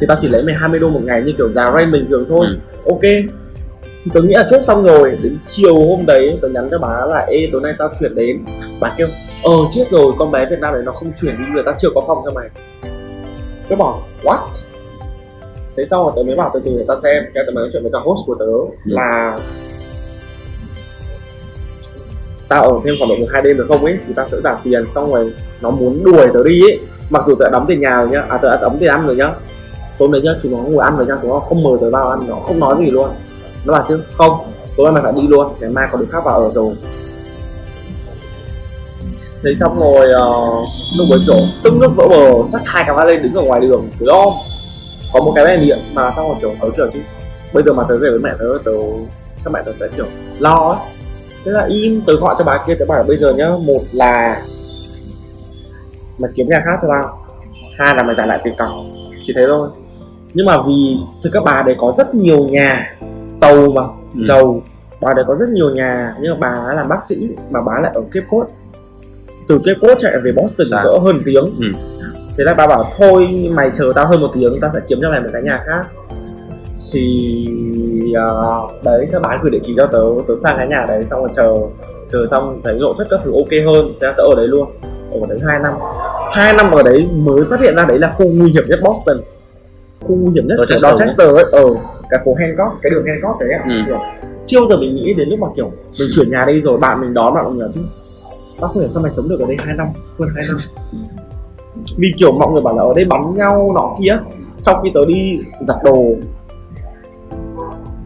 Thì 0.00 0.06
tao 0.06 0.16
chỉ 0.20 0.28
lấy 0.28 0.42
mày 0.42 0.54
20 0.54 0.80
đô 0.80 0.88
một 0.88 1.00
ngày 1.02 1.22
như 1.22 1.32
kiểu 1.38 1.52
giá 1.52 1.72
rent 1.76 1.92
bình 1.92 2.06
thường 2.08 2.24
thôi. 2.28 2.46
Ừ. 2.48 2.56
ok. 2.90 3.02
Thì 4.04 4.10
tớ 4.14 4.20
nghĩ 4.20 4.34
là 4.34 4.46
chốt 4.50 4.60
xong 4.62 4.84
rồi 4.84 5.18
đến 5.22 5.38
chiều 5.46 5.74
hôm 5.74 6.06
đấy 6.06 6.38
tớ 6.42 6.48
nhắn 6.48 6.68
cho 6.70 6.78
bà 6.78 7.06
là 7.06 7.26
ê 7.28 7.48
tối 7.52 7.60
nay 7.60 7.72
tao 7.78 7.90
chuyển 8.00 8.14
đến. 8.14 8.44
Bà 8.80 8.94
kêu 8.98 9.06
ờ 9.44 9.52
chết 9.70 9.86
rồi 9.90 10.12
con 10.18 10.30
bé 10.30 10.46
Việt 10.50 10.58
Nam 10.60 10.74
này 10.74 10.82
nó 10.84 10.92
không 10.92 11.12
chuyển 11.20 11.38
đi 11.38 11.44
người 11.54 11.62
ta 11.62 11.72
chưa 11.78 11.88
có 11.94 12.04
phòng 12.06 12.18
cho 12.24 12.30
mày. 12.30 12.48
Tớ 13.68 13.76
bảo 13.76 14.02
what 14.22 14.46
thế 15.78 15.84
sau 15.84 16.04
rồi 16.04 16.12
tớ 16.16 16.22
mới 16.22 16.36
bảo 16.36 16.50
từ 16.54 16.60
từ 16.64 16.70
để 16.78 16.84
tao 16.88 17.00
xem. 17.00 17.24
Cái 17.34 17.44
tớ 17.46 17.52
mới 17.52 17.62
nói 17.62 17.70
chuyện 17.72 17.82
với 17.82 17.92
cả 17.92 17.98
host 18.04 18.26
của 18.26 18.34
tớ 18.34 18.46
là 18.84 19.38
tao 22.48 22.62
ở 22.62 22.80
thêm 22.84 22.94
khoảng 22.98 23.10
độ 23.10 23.16
một 23.16 23.26
hai 23.32 23.42
đêm 23.42 23.56
được 23.56 23.66
không 23.68 23.84
ấy? 23.84 23.98
Thì 24.06 24.14
tao 24.16 24.28
sẽ 24.28 24.38
trả 24.44 24.56
tiền. 24.64 24.84
Xong 24.94 25.12
rồi 25.14 25.32
nó 25.60 25.70
muốn 25.70 26.04
đuổi 26.04 26.26
tớ 26.34 26.42
đi 26.44 26.60
ấy. 26.62 26.78
Mặc 27.10 27.24
dù 27.26 27.34
tớ 27.34 27.44
đã 27.44 27.50
đóng 27.50 27.64
tiền 27.68 27.80
nhà 27.80 27.96
rồi 27.96 28.08
nhá 28.08 28.20
à 28.28 28.38
tớ 28.38 28.48
đã 28.50 28.58
đóng 28.62 28.76
tiền 28.80 28.90
ăn 28.90 29.06
rồi 29.06 29.16
nhá. 29.16 29.34
Tối 29.98 30.08
đấy 30.12 30.20
nhá 30.24 30.30
chúng 30.42 30.52
nó 30.52 30.58
ngồi 30.58 30.84
ăn 30.84 30.96
với 30.96 31.06
nhau 31.06 31.18
chúng 31.22 31.30
nó 31.30 31.38
không 31.38 31.62
mời 31.62 31.74
tớ 31.80 31.90
vào 31.90 32.08
ăn 32.08 32.28
nó 32.28 32.34
không 32.34 32.60
nói 32.60 32.76
gì 32.78 32.90
luôn. 32.90 33.08
Nó 33.64 33.72
bảo 33.72 33.84
chứ 33.88 34.00
không 34.16 34.38
tối 34.76 34.92
nay 34.92 34.92
mày 34.92 35.12
phải 35.12 35.22
đi 35.22 35.28
luôn 35.28 35.48
ngày 35.60 35.70
mai 35.70 35.88
có 35.92 35.98
đứa 35.98 36.06
khác 36.10 36.24
vào 36.24 36.42
ở 36.42 36.50
rồi. 36.54 36.74
Thế 39.42 39.54
xong 39.54 39.80
rồi 39.80 40.06
uh, 40.06 40.68
lúc 40.98 41.06
ấy 41.10 41.20
kiểu 41.26 41.36
tức 41.64 41.72
nước 41.80 41.90
vỡ 41.96 42.08
bờ 42.08 42.44
sắt 42.46 42.62
hai 42.64 42.84
cái 42.86 42.96
vali 42.96 43.16
đứng 43.16 43.34
ở 43.34 43.42
ngoài 43.42 43.60
đường 43.60 43.88
tối 44.00 44.08
om 44.12 44.32
có 45.12 45.20
một 45.20 45.32
cái 45.36 45.44
đèn 45.46 45.60
điện 45.60 45.78
mà 45.94 46.10
xong 46.16 46.28
rồi 46.28 46.36
kiểu 46.40 46.54
tớ 46.62 46.68
kiểu 46.76 46.86
chứ. 46.92 46.98
Bây 47.52 47.62
giờ 47.62 47.72
mà 47.72 47.84
tớ 47.88 47.98
về 47.98 48.10
với 48.10 48.18
mẹ 48.18 48.30
tớ 48.38 48.44
tớ 48.64 48.72
các 49.44 49.50
mẹ 49.52 49.60
tớ 49.66 49.72
sẽ 49.80 49.86
kiểu 49.96 50.06
lo 50.38 50.54
ấy. 50.54 50.92
Thế 51.44 51.50
là 51.52 51.66
im 51.70 52.02
tớ 52.06 52.12
gọi 52.20 52.34
cho 52.38 52.44
bà 52.44 52.64
kia 52.66 52.74
tớ 52.74 52.84
bảo 52.88 53.02
bây 53.02 53.16
giờ 53.16 53.32
nhá 53.32 53.48
một 53.66 53.80
là 53.92 54.42
mày 56.18 56.30
kiếm 56.34 56.46
nhà 56.48 56.62
khác 56.64 56.78
cho 56.82 56.88
tao 56.88 57.18
hai 57.78 57.94
là 57.96 58.02
mày 58.02 58.14
trả 58.16 58.26
lại 58.26 58.40
tiền 58.44 58.54
cọc. 58.58 58.68
Chỉ 59.24 59.32
thế 59.36 59.42
thôi. 59.46 59.68
Nhưng 60.34 60.46
mà 60.46 60.56
vì 60.66 60.96
thực 61.24 61.30
các 61.32 61.42
bà 61.44 61.62
đấy 61.66 61.74
có 61.78 61.92
rất 61.98 62.14
nhiều 62.14 62.48
nhà 62.48 62.96
tàu 63.40 63.68
mà 63.70 63.82
Ừ. 64.14 64.20
giàu 64.28 64.62
bà 65.02 65.12
đấy 65.16 65.24
có 65.28 65.36
rất 65.36 65.48
nhiều 65.48 65.70
nhà 65.70 66.14
nhưng 66.20 66.32
mà 66.32 66.36
bà 66.40 66.48
ấy 66.66 66.76
làm 66.76 66.88
bác 66.88 67.04
sĩ 67.04 67.28
mà 67.50 67.60
bà 67.66 67.72
lại 67.82 67.92
ở 67.94 68.00
Cape 68.12 68.26
Cod. 68.30 68.46
Từ 69.48 69.58
Cape 69.64 69.78
Cod 69.82 70.02
chạy 70.02 70.12
về 70.24 70.32
Boston 70.32 70.66
cỡ 70.84 70.98
hơn 70.98 71.16
tiếng. 71.24 71.44
Ừ. 71.44 71.72
thế 72.38 72.44
là 72.44 72.54
bà 72.54 72.66
bảo 72.66 72.84
thôi 72.98 73.26
mày 73.56 73.70
chờ 73.74 73.92
tao 73.94 74.06
hơn 74.06 74.20
một 74.20 74.30
tiếng 74.34 74.60
tao 74.60 74.70
sẽ 74.74 74.80
kiếm 74.88 74.98
cho 75.02 75.10
mày 75.10 75.20
một 75.20 75.28
cái 75.32 75.42
nhà 75.42 75.62
khác. 75.66 75.86
Thì 76.92 77.46
uh, 78.10 78.84
đấy 78.84 79.08
các 79.12 79.22
ấy 79.22 79.38
gửi 79.42 79.50
địa 79.50 79.58
chỉ 79.62 79.74
cho 79.76 79.86
tớ 79.86 79.98
tớ 80.28 80.34
sang 80.42 80.56
cái 80.56 80.66
nhà 80.66 80.84
đấy 80.88 81.04
xong 81.10 81.20
rồi 81.20 81.30
chờ 81.34 81.54
chờ 82.12 82.26
xong 82.30 82.60
thấy 82.64 82.74
nội 82.80 82.94
thất 82.98 83.06
các 83.10 83.20
thứ 83.24 83.32
ok 83.32 83.50
hơn 83.66 83.92
thế 84.00 84.06
là 84.06 84.14
tớ 84.16 84.22
ở 84.22 84.34
đấy 84.36 84.48
luôn. 84.48 84.68
Ở 85.12 85.26
đấy 85.28 85.38
2 85.46 85.58
năm. 85.58 85.72
Hai 86.32 86.52
năm 86.52 86.70
ở 86.70 86.82
đấy 86.82 87.08
mới 87.12 87.44
phát 87.50 87.60
hiện 87.60 87.76
ra 87.76 87.84
đấy 87.84 87.98
là 87.98 88.14
khu 88.18 88.26
nguy 88.26 88.50
hiểm 88.50 88.64
nhất 88.68 88.78
Boston. 88.82 89.16
Khu 90.00 90.16
nguy 90.16 90.32
hiểm 90.34 90.48
nhất 90.48 90.56
của 90.58 90.78
Dorchester 90.78 91.28
ấy 91.28 91.44
ở 91.52 91.64
cái 92.10 92.20
phố 92.24 92.34
Hancock 92.34 92.82
cái 92.82 92.90
đường 92.90 93.04
Hancock 93.06 93.40
đấy 93.40 93.48
ạ. 93.52 93.64
Ừ. 93.88 93.94
Chưa 94.46 94.60
bao 94.60 94.68
giờ 94.70 94.76
mình 94.76 94.94
nghĩ 94.94 95.14
đến 95.14 95.28
lúc 95.28 95.38
mà 95.38 95.46
kiểu 95.56 95.72
mình 95.98 96.08
chuyển 96.14 96.30
nhà 96.30 96.44
đây 96.46 96.60
rồi 96.60 96.78
bạn 96.78 97.00
mình 97.00 97.14
đón 97.14 97.34
bạn 97.34 97.44
mình 97.50 97.58
bảo 97.58 97.68
chứ. 97.72 97.80
Tao 98.60 98.68
không 98.68 98.82
hiểu 98.82 98.90
sao 98.90 99.02
mày 99.02 99.12
sống 99.12 99.28
được 99.28 99.40
ở 99.40 99.46
đây 99.46 99.56
hai 99.58 99.76
năm 99.76 99.86
hơn 100.18 100.28
hai 100.34 100.44
năm 100.48 100.56
vì 101.96 102.08
kiểu 102.16 102.32
mọi 102.32 102.48
người 102.52 102.62
bảo 102.62 102.76
là 102.76 102.82
ở 102.82 102.92
đây 102.96 103.04
bắn 103.04 103.36
nhau 103.36 103.72
nọ 103.74 103.96
kia 104.02 104.18
trong 104.66 104.80
khi 104.82 104.90
tớ 104.94 105.00
đi 105.08 105.38
giặt 105.60 105.76
đồ 105.84 106.14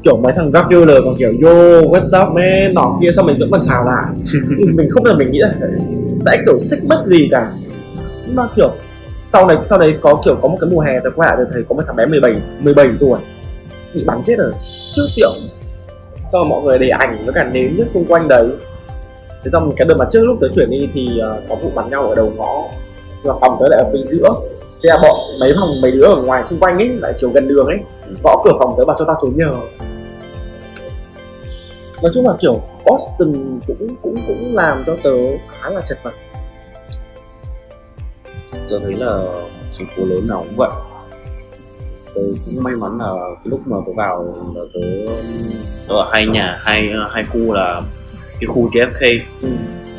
kiểu 0.03 0.17
mấy 0.17 0.33
thằng 0.37 0.53
drug 0.53 0.63
dealer 0.71 1.05
còn 1.05 1.17
kiểu 1.19 1.33
yo 1.43 1.53
what's 1.81 2.23
up 2.23 2.35
man? 2.35 2.75
nọ 2.75 2.99
kia 3.03 3.13
xong 3.13 3.27
mình 3.27 3.37
vẫn 3.41 3.51
còn 3.51 3.61
chào 3.69 3.85
lại. 3.85 4.05
Mình 4.75 4.89
không 4.91 5.05
giờ 5.05 5.15
mình 5.19 5.31
nghĩ 5.31 5.39
là 5.39 5.55
sẽ, 5.61 5.67
sẽ 6.05 6.43
kiểu 6.47 6.59
xích 6.59 6.79
mích 6.89 6.99
gì 7.05 7.29
cả. 7.31 7.51
Nhưng 8.27 8.37
mà 8.37 8.43
kiểu 8.57 8.71
sau 9.23 9.47
này 9.47 9.57
sau 9.65 9.79
đấy 9.79 9.95
có 10.01 10.23
kiểu 10.25 10.37
có 10.43 10.49
một 10.49 10.57
cái 10.61 10.71
mùa 10.71 10.81
hè 10.81 11.01
tôi 11.05 11.13
quay 11.17 11.37
lại 11.37 11.47
thấy 11.53 11.63
có 11.69 11.75
một 11.75 11.83
thằng 11.87 11.97
bé 11.97 12.07
17 12.07 12.35
17 12.61 12.87
tuổi 13.01 13.21
bị 13.95 14.05
bắn 14.07 14.23
chết 14.25 14.39
ở 14.39 14.53
trước 14.93 15.07
tiệm 15.17 15.31
rồi 16.33 16.45
mọi 16.45 16.63
người 16.63 16.79
để 16.79 16.89
ảnh 16.89 17.25
với 17.25 17.35
cả 17.35 17.45
nến 17.45 17.77
nước 17.77 17.87
xung 17.89 18.05
quanh 18.05 18.29
đấy. 18.29 18.47
Thế 19.45 19.51
xong 19.53 19.73
cái 19.77 19.89
đợt 19.89 19.95
mà 19.99 20.05
trước 20.11 20.25
lúc 20.25 20.37
tới 20.41 20.51
chuyển 20.55 20.71
đi 20.71 20.89
thì 20.95 21.09
uh, 21.19 21.49
có 21.49 21.55
vụ 21.55 21.71
bắn 21.75 21.91
nhau 21.91 22.09
ở 22.09 22.15
đầu 22.15 22.33
ngõ 22.37 22.63
và 23.23 23.35
phòng 23.41 23.57
tới 23.61 23.69
lại 23.71 23.83
ở 23.85 23.91
phía 23.93 24.03
giữa. 24.05 24.29
Thế 24.83 24.89
là 24.89 24.99
bọn 25.03 25.17
mấy 25.41 25.53
phòng 25.61 25.81
mấy 25.83 25.91
đứa 25.91 26.05
ở 26.05 26.23
ngoài 26.23 26.45
xung 26.45 26.59
quanh 26.59 26.79
ấy 26.79 26.89
lại 26.89 27.13
kiểu 27.21 27.31
gần 27.31 27.49
đường 27.49 27.67
ấy 27.67 27.79
gõ 28.23 28.43
cửa 28.45 28.53
phòng 28.59 28.75
tới 28.77 28.87
bảo 28.87 28.97
cho 28.99 29.05
tao 29.05 29.17
trốn 29.23 29.33
nhờ. 29.37 29.57
Nói 32.03 32.13
chung 32.15 32.27
là 32.27 32.33
kiểu 32.41 32.61
Boston 32.85 33.61
cũng 33.67 33.97
cũng 34.03 34.17
cũng 34.27 34.57
làm 34.57 34.85
cho 34.87 34.97
tớ 35.03 35.11
khá 35.51 35.71
là 35.71 35.81
chật 35.81 35.99
vật. 36.03 36.13
Tớ 38.71 38.79
thấy 38.79 38.95
là 38.95 39.25
thành 39.79 39.87
phố 39.97 40.05
lớn 40.05 40.27
nào 40.27 40.45
cũng 40.49 40.57
vậy. 40.57 40.71
Tớ 42.15 42.21
cũng 42.47 42.65
may 42.65 42.75
mắn 42.75 42.99
là 42.99 43.13
cái 43.35 43.51
lúc 43.51 43.61
mà 43.65 43.77
tớ 43.87 43.93
vào 43.97 44.35
là 44.55 44.63
tớ, 44.75 44.81
tớ 45.89 45.95
ở 45.95 46.09
hai 46.13 46.27
nhà 46.27 46.59
hai 46.63 46.91
hai 47.11 47.25
khu 47.33 47.53
là 47.53 47.83
cái 48.41 48.47
khu 48.47 48.69
JFK 48.71 49.21
ừ. 49.43 49.49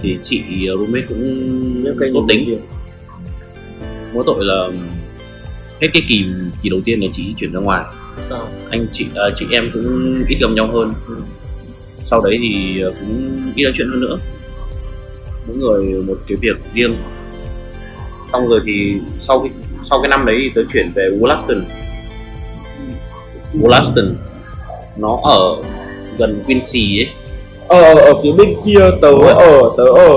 thì 0.01 0.19
chị 0.21 0.67
roommate 0.67 1.05
cũng 1.09 1.95
cây 1.99 2.11
tốt 2.13 2.25
tính. 2.29 2.59
Mỗi 4.13 4.23
tội 4.27 4.45
là 4.45 4.67
hết 5.81 5.87
cái 5.93 6.03
kỳ 6.07 6.25
kỳ 6.61 6.69
đầu 6.69 6.79
tiên 6.85 6.99
là 7.01 7.07
chị 7.13 7.33
chuyển 7.37 7.53
ra 7.53 7.59
ngoài. 7.59 7.83
Ờ. 8.29 8.47
anh 8.69 8.87
chị 8.91 9.05
à, 9.15 9.23
chị 9.35 9.45
em 9.51 9.69
cũng 9.73 10.23
ít 10.27 10.37
gặp 10.41 10.47
nhau 10.51 10.67
hơn. 10.73 10.93
Sau 12.03 12.21
đấy 12.21 12.39
thì 12.41 12.81
ờ, 12.81 12.93
cũng 12.99 13.41
ít 13.55 13.63
nói 13.63 13.73
chuyện 13.75 13.89
hơn 13.89 14.01
nữa. 14.01 14.17
Mỗi 15.47 15.57
người 15.57 16.03
một 16.03 16.17
cái 16.27 16.37
việc 16.41 16.55
riêng. 16.73 16.95
Xong 18.31 18.47
rồi 18.47 18.61
thì 18.65 18.93
sau 19.21 19.39
cái 19.39 19.49
sau 19.89 20.01
cái 20.01 20.09
năm 20.09 20.25
đấy 20.25 20.35
thì 20.39 20.51
tớ 20.55 20.61
chuyển 20.73 20.91
về 20.95 21.09
Wollaston. 21.19 21.61
Wollaston 23.53 24.13
nó 24.97 25.19
ở 25.23 25.63
gần 26.17 26.43
Quincy 26.45 26.99
ấy. 26.99 27.09
Ờ 27.67 27.81
ở, 27.81 27.95
ở 27.95 28.13
phía 28.23 28.31
bên 28.37 28.55
kia 28.65 28.79
tớ 29.01 29.11
ở 29.35 29.71
tớ 29.77 29.83
ở 29.83 30.09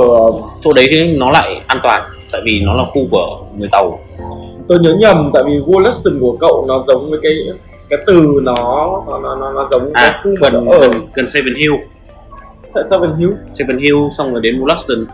chỗ 0.61 0.71
đấy 0.77 0.87
thì 0.91 1.17
nó 1.17 1.31
lại 1.31 1.61
an 1.67 1.81
toàn 1.83 2.03
tại 2.37 2.43
vì 2.45 2.61
nó 2.65 2.75
là 2.75 2.85
khu 2.85 3.01
của 3.11 3.39
người 3.59 3.69
tàu. 3.73 3.99
Tớ 4.69 4.75
nhớ 4.81 4.97
nhầm 5.01 5.31
tại 5.35 5.43
vì 5.47 5.53
Wollaston 5.53 6.21
của 6.21 6.37
cậu 6.41 6.65
nó 6.69 6.81
giống 6.87 7.11
với 7.11 7.19
cái 7.23 7.33
cái 7.91 7.99
từ 8.07 8.41
nó 8.43 8.55
nó 9.07 9.19
nó, 9.23 9.37
nó, 9.37 9.53
nó 9.53 9.69
giống 9.71 9.91
cái 9.95 10.05
à 10.05 10.21
khu 10.25 10.31
mà 10.41 10.51
gần 10.51 10.67
ở 10.67 10.79
gần 10.81 10.91
gần 11.15 11.27
Seven 11.27 11.55
Hill. 11.55 11.73
Seven 12.91 13.17
Hill? 13.17 13.31
Seven 13.51 13.79
Hill 13.79 13.97
xong 14.19 14.33
rồi 14.33 14.41
đến 14.43 14.61
Wollaston 14.61 15.05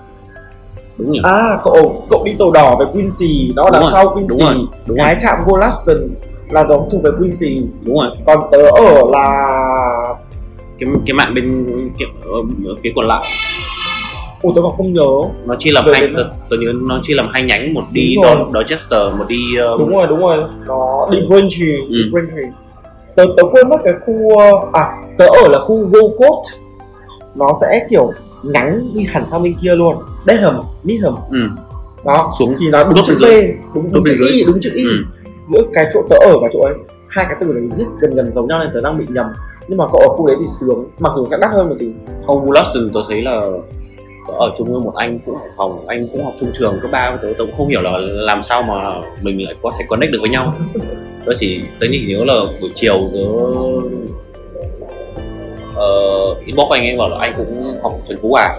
đúng 0.98 1.12
nhỉ? 1.12 1.20
À 1.24 1.58
cậu 1.64 2.02
cậu 2.10 2.22
đi 2.24 2.32
tàu 2.38 2.50
đỏ 2.50 2.76
về 2.80 2.86
Quincy. 2.92 3.52
Đó 3.56 3.62
là 3.72 3.78
Đúng 3.78 3.82
rồi, 3.82 3.90
sau 3.92 4.08
Quincy. 4.14 4.28
đúng 4.28 4.48
rồi, 4.48 4.66
đúng 4.86 4.98
cái 4.98 5.16
trạm 5.20 5.38
Wollaston 5.46 6.08
là 6.50 6.64
giống 6.68 6.88
thuộc 6.92 7.02
về 7.02 7.10
Quincy. 7.18 7.66
Đúng 7.82 7.96
rồi. 7.96 8.08
Còn 8.26 8.38
tớ 8.52 8.58
ở 8.58 9.02
là 9.12 9.48
cái 10.78 10.88
cái 11.06 11.14
mạng 11.14 11.34
bên 11.34 11.66
cái, 11.98 12.08
ở 12.66 12.74
phía 12.82 12.90
còn 12.96 13.06
lại 13.06 13.24
ủa 14.42 14.52
tớ 14.54 14.60
còn 14.62 14.76
không 14.76 14.92
nhớ. 14.92 15.02
Nó 15.46 15.54
chia 15.58 15.70
làm 15.72 15.84
Về 15.86 15.92
hai 15.92 16.08
tớ, 16.16 16.24
tớ 16.50 16.56
nhớ 16.60 16.72
nó 16.88 17.00
chia 17.02 17.14
làm 17.14 17.28
hai 17.32 17.42
nhánh 17.42 17.74
một 17.74 17.82
đi. 17.92 18.16
Dor- 18.16 18.52
Dorchester 18.54 19.18
một 19.18 19.24
đi 19.28 19.56
um, 19.56 19.78
đúng 19.78 19.90
rồi 19.96 20.06
đúng 20.06 20.18
rồi. 20.20 20.38
Nó 20.66 21.08
đi 21.12 21.18
Braintree 21.28 21.76
đi 21.88 22.02
Ừ. 22.02 22.10
Braintree 22.12 22.52
tớ 23.16 23.24
tớ 23.36 23.42
quên 23.52 23.68
mất 23.68 23.76
cái 23.84 23.92
khu 24.06 24.38
ờ, 24.38 24.50
à 24.72 24.84
tớ 25.18 25.26
ở 25.42 25.48
là 25.48 25.58
khu 25.58 25.90
Coast. 26.18 26.60
Nó 27.34 27.46
sẽ 27.60 27.86
kiểu 27.90 28.10
ngắn 28.44 28.80
đi 28.94 29.04
hẳn 29.08 29.24
sang 29.30 29.42
bên 29.42 29.54
kia 29.62 29.74
luôn. 29.74 29.96
Dedham 30.26 30.60
Needham 30.84 31.14
ừ, 31.30 31.48
đó 32.04 32.30
xuống 32.38 32.54
thì 32.60 32.66
nó 32.72 32.84
đúng 32.84 33.04
chữ 33.04 33.14
dưới. 33.18 33.54
đúng 33.74 33.92
đúng 33.92 34.04
chữ. 34.06 34.26
Y 34.30 34.44
đúng 34.44 34.58
chữ 34.60 34.70
Y 34.74 34.84
ừ. 34.84 35.04
giữa 35.52 35.62
cái 35.74 35.86
chỗ 35.94 36.02
tớ 36.10 36.16
ở 36.20 36.38
và 36.42 36.48
chỗ 36.52 36.60
ấy 36.60 36.74
hai 37.08 37.24
cái 37.28 37.36
từ 37.40 37.52
đấy 37.52 37.62
rất 37.78 37.84
gần 38.00 38.14
gần 38.14 38.32
giống 38.34 38.48
nhau 38.48 38.58
nên 38.58 38.70
tớ 38.74 38.80
đang 38.80 38.98
bị 38.98 39.04
nhầm. 39.08 39.26
Nhưng 39.68 39.78
mà 39.78 39.84
cậu 39.92 40.00
ở 40.00 40.08
khu 40.08 40.26
đấy 40.26 40.36
thì 40.40 40.46
sướng. 40.48 40.84
Mặc 40.98 41.12
dù 41.16 41.26
sẽ 41.30 41.36
đắt 41.40 41.50
hơn 41.50 41.68
một 41.68 41.74
tí. 41.78 41.86
Không 42.26 42.46
Wollaston 42.50 42.88
tớ 42.94 43.00
thấy 43.08 43.22
là 43.22 43.40
tớ 44.28 44.34
ở 44.38 44.50
chung 44.58 44.72
với 44.72 44.80
một 44.80 44.94
anh 44.96 45.18
cũng 45.26 45.34
học 45.34 45.46
phòng 45.56 45.86
anh 45.88 46.08
cũng 46.12 46.24
học 46.24 46.34
chung 46.40 46.50
trường 46.58 46.74
cấp 46.82 46.90
ba 46.90 47.10
tớ 47.22 47.28
tớ 47.38 47.44
cũng 47.44 47.56
không 47.56 47.68
hiểu 47.68 47.80
là 47.80 47.98
làm 47.98 48.42
sao 48.42 48.62
mà 48.62 48.94
mình 49.22 49.44
lại 49.44 49.54
có 49.62 49.72
thể 49.78 49.84
connect 49.88 50.12
được 50.12 50.18
với 50.20 50.30
nhau. 50.30 50.54
Tớ 51.26 51.32
chỉ 51.38 51.60
tớ 51.80 51.86
chỉ 51.90 52.06
nhớ 52.08 52.24
là 52.24 52.34
buổi 52.60 52.70
chiều 52.74 53.10
tớ 53.12 53.20
uh, 55.80 56.46
inbox 56.46 56.70
anh 56.70 56.82
ấy 56.82 56.96
bảo 56.96 57.08
là 57.08 57.16
anh 57.20 57.34
cũng 57.36 57.78
học 57.82 57.92
Trần 58.08 58.18
Phú 58.22 58.34
à 58.34 58.56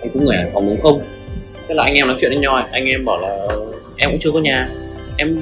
anh 0.00 0.10
cũng 0.12 0.24
người 0.24 0.36
Hải 0.36 0.50
Phòng 0.54 0.68
đúng 0.68 0.82
không? 0.82 1.02
Thế 1.68 1.74
là 1.74 1.82
anh 1.82 1.94
em 1.94 2.06
nói 2.06 2.16
chuyện 2.20 2.30
với 2.30 2.40
nhau 2.40 2.62
anh 2.72 2.84
em 2.84 3.04
bảo 3.04 3.20
là 3.20 3.48
em 3.96 4.10
cũng 4.10 4.18
chưa 4.20 4.30
có 4.32 4.38
nhà 4.38 4.68
em 5.16 5.38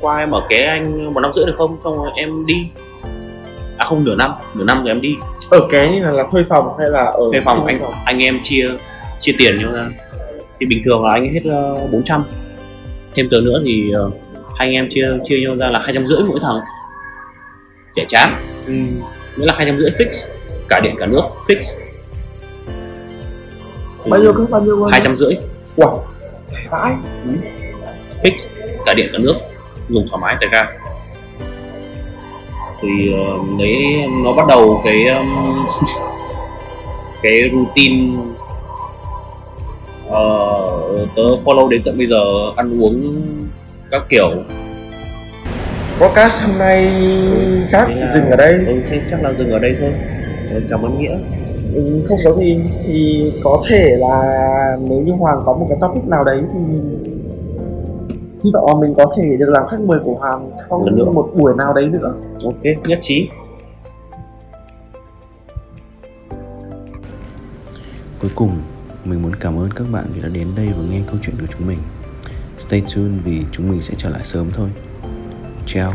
qua 0.00 0.18
em 0.18 0.30
ở 0.30 0.42
ké 0.48 0.66
anh 0.66 1.14
một 1.14 1.20
năm 1.20 1.32
rưỡi 1.32 1.46
được 1.46 1.54
không? 1.58 1.76
Xong 1.84 1.96
rồi 1.96 2.10
em 2.16 2.46
đi. 2.46 2.68
À 3.76 3.86
không 3.86 4.04
nửa 4.04 4.14
năm 4.14 4.32
nửa 4.54 4.64
năm 4.64 4.78
rồi 4.78 4.88
em 4.88 5.00
đi. 5.00 5.14
Ở 5.50 5.60
cái 5.70 5.92
như 5.92 6.02
là, 6.02 6.10
là 6.10 6.24
thuê 6.32 6.42
phòng 6.48 6.74
hay 6.78 6.90
là 6.90 7.04
ở 7.04 7.22
thuê 7.32 7.40
phòng 7.44 7.66
anh 7.66 7.80
anh 8.04 8.22
em 8.22 8.40
chia 8.42 8.70
chia 9.20 9.32
tiền 9.38 9.58
nhau 9.58 9.72
ra. 9.72 9.88
Thì 10.60 10.66
bình 10.66 10.82
thường 10.84 11.04
là 11.04 11.12
anh 11.12 11.22
ấy 11.22 11.28
hết 11.28 11.40
uh, 11.84 11.90
400 11.90 12.24
thêm 13.14 13.28
tờ 13.30 13.40
nữa 13.40 13.62
thì 13.66 13.92
uh, 14.06 14.14
hai 14.56 14.68
anh 14.68 14.74
em 14.74 14.88
chia 14.90 15.06
chia 15.24 15.40
nhau 15.40 15.56
ra 15.56 15.70
là 15.70 15.78
hai 15.78 15.92
trăm 15.94 16.06
rưỡi 16.06 16.22
mỗi 16.22 16.40
thằng. 16.42 16.60
Rẻ 17.92 18.04
chán. 18.08 18.34
Ừ. 18.66 18.72
nghĩa 19.36 19.46
là 19.46 19.54
hai 19.56 19.66
trăm 19.66 19.78
rưỡi 19.78 19.90
fix. 19.90 20.28
Cả 20.68 20.80
điện 20.80 20.94
cả 20.98 21.06
nước 21.06 21.22
fix. 21.48 21.76
Bao 24.06 24.20
nhiêu 24.20 24.32
cơ? 24.32 24.44
Bao 24.50 24.62
nhiêu 24.62 24.84
hai 24.84 25.00
trăm 25.04 25.16
rưỡi. 25.16 25.34
Wow. 25.76 25.98
Rẻ 26.44 26.58
vãi. 26.70 26.92
Fix. 28.22 28.46
Cả 28.86 28.94
điện 28.94 29.08
cả 29.12 29.18
nước. 29.18 29.34
Dùng 29.88 30.08
thoải 30.10 30.20
mái 30.20 30.36
tại 30.40 30.48
ga 30.52 30.80
thì 32.82 33.14
uh, 33.14 33.58
đấy 33.58 34.06
nó 34.24 34.32
bắt 34.32 34.46
đầu 34.48 34.80
cái 34.84 35.06
um, 35.06 35.26
cái 37.22 37.50
routine 37.52 38.22
uh, 40.10 41.08
tớ 41.16 41.22
follow 41.44 41.68
đến 41.68 41.82
tận 41.84 41.98
bây 41.98 42.06
giờ 42.06 42.20
ăn 42.56 42.82
uống 42.82 43.22
các 43.90 44.02
kiểu. 44.08 44.30
Podcast 46.00 46.46
hôm 46.48 46.58
nay 46.58 46.92
chắc 47.68 47.88
Thế 47.88 47.94
là- 47.94 48.14
dừng 48.14 48.30
ở 48.30 48.36
đây. 48.36 48.52
ừ, 48.66 48.80
thế 48.90 49.00
chắc 49.10 49.22
là 49.22 49.32
dừng 49.32 49.50
ở 49.50 49.58
đây 49.58 49.76
thôi. 49.80 49.90
Ừ, 50.50 50.60
cảm 50.70 50.82
ơn 50.82 50.98
nghĩa. 50.98 51.18
Ừ, 51.74 52.02
không 52.08 52.18
có 52.24 52.32
gì. 52.32 52.60
Thì 52.86 53.32
có 53.44 53.62
thể 53.68 53.96
là 53.98 54.22
nếu 54.88 55.00
như 55.00 55.12
hoàng 55.12 55.42
có 55.46 55.52
một 55.52 55.66
cái 55.68 55.78
topic 55.80 56.04
nào 56.08 56.24
đấy 56.24 56.40
thì 56.52 56.58
hy 58.44 58.50
vọng 58.54 58.66
là 58.66 58.74
mình 58.80 58.94
có 58.96 59.14
thể 59.16 59.36
được 59.38 59.48
làm 59.48 59.62
khách 59.70 59.80
mời 59.80 59.98
của 60.04 60.14
hoàng 60.14 60.50
trong 60.70 60.84
Lần 60.84 60.96
nữa. 60.98 61.04
một 61.04 61.28
buổi 61.38 61.52
nào 61.58 61.72
đấy 61.72 61.86
nữa. 61.86 62.14
Ok 62.44 62.64
nhất 62.88 62.98
trí. 63.02 63.28
Cuối 68.20 68.30
cùng, 68.34 68.50
mình 69.04 69.22
muốn 69.22 69.34
cảm 69.40 69.58
ơn 69.58 69.70
các 69.70 69.84
bạn 69.92 70.04
vì 70.14 70.22
đã 70.22 70.28
đến 70.28 70.48
đây 70.56 70.68
và 70.76 70.82
nghe 70.90 71.00
câu 71.06 71.16
chuyện 71.22 71.36
của 71.40 71.46
chúng 71.50 71.66
mình. 71.66 71.78
Stay 72.58 72.80
tuned 72.80 73.24
vì 73.24 73.42
chúng 73.52 73.70
mình 73.70 73.82
sẽ 73.82 73.94
trở 73.98 74.08
lại 74.08 74.22
sớm 74.24 74.50
thôi. 74.54 74.68
Ciao. 75.66 75.92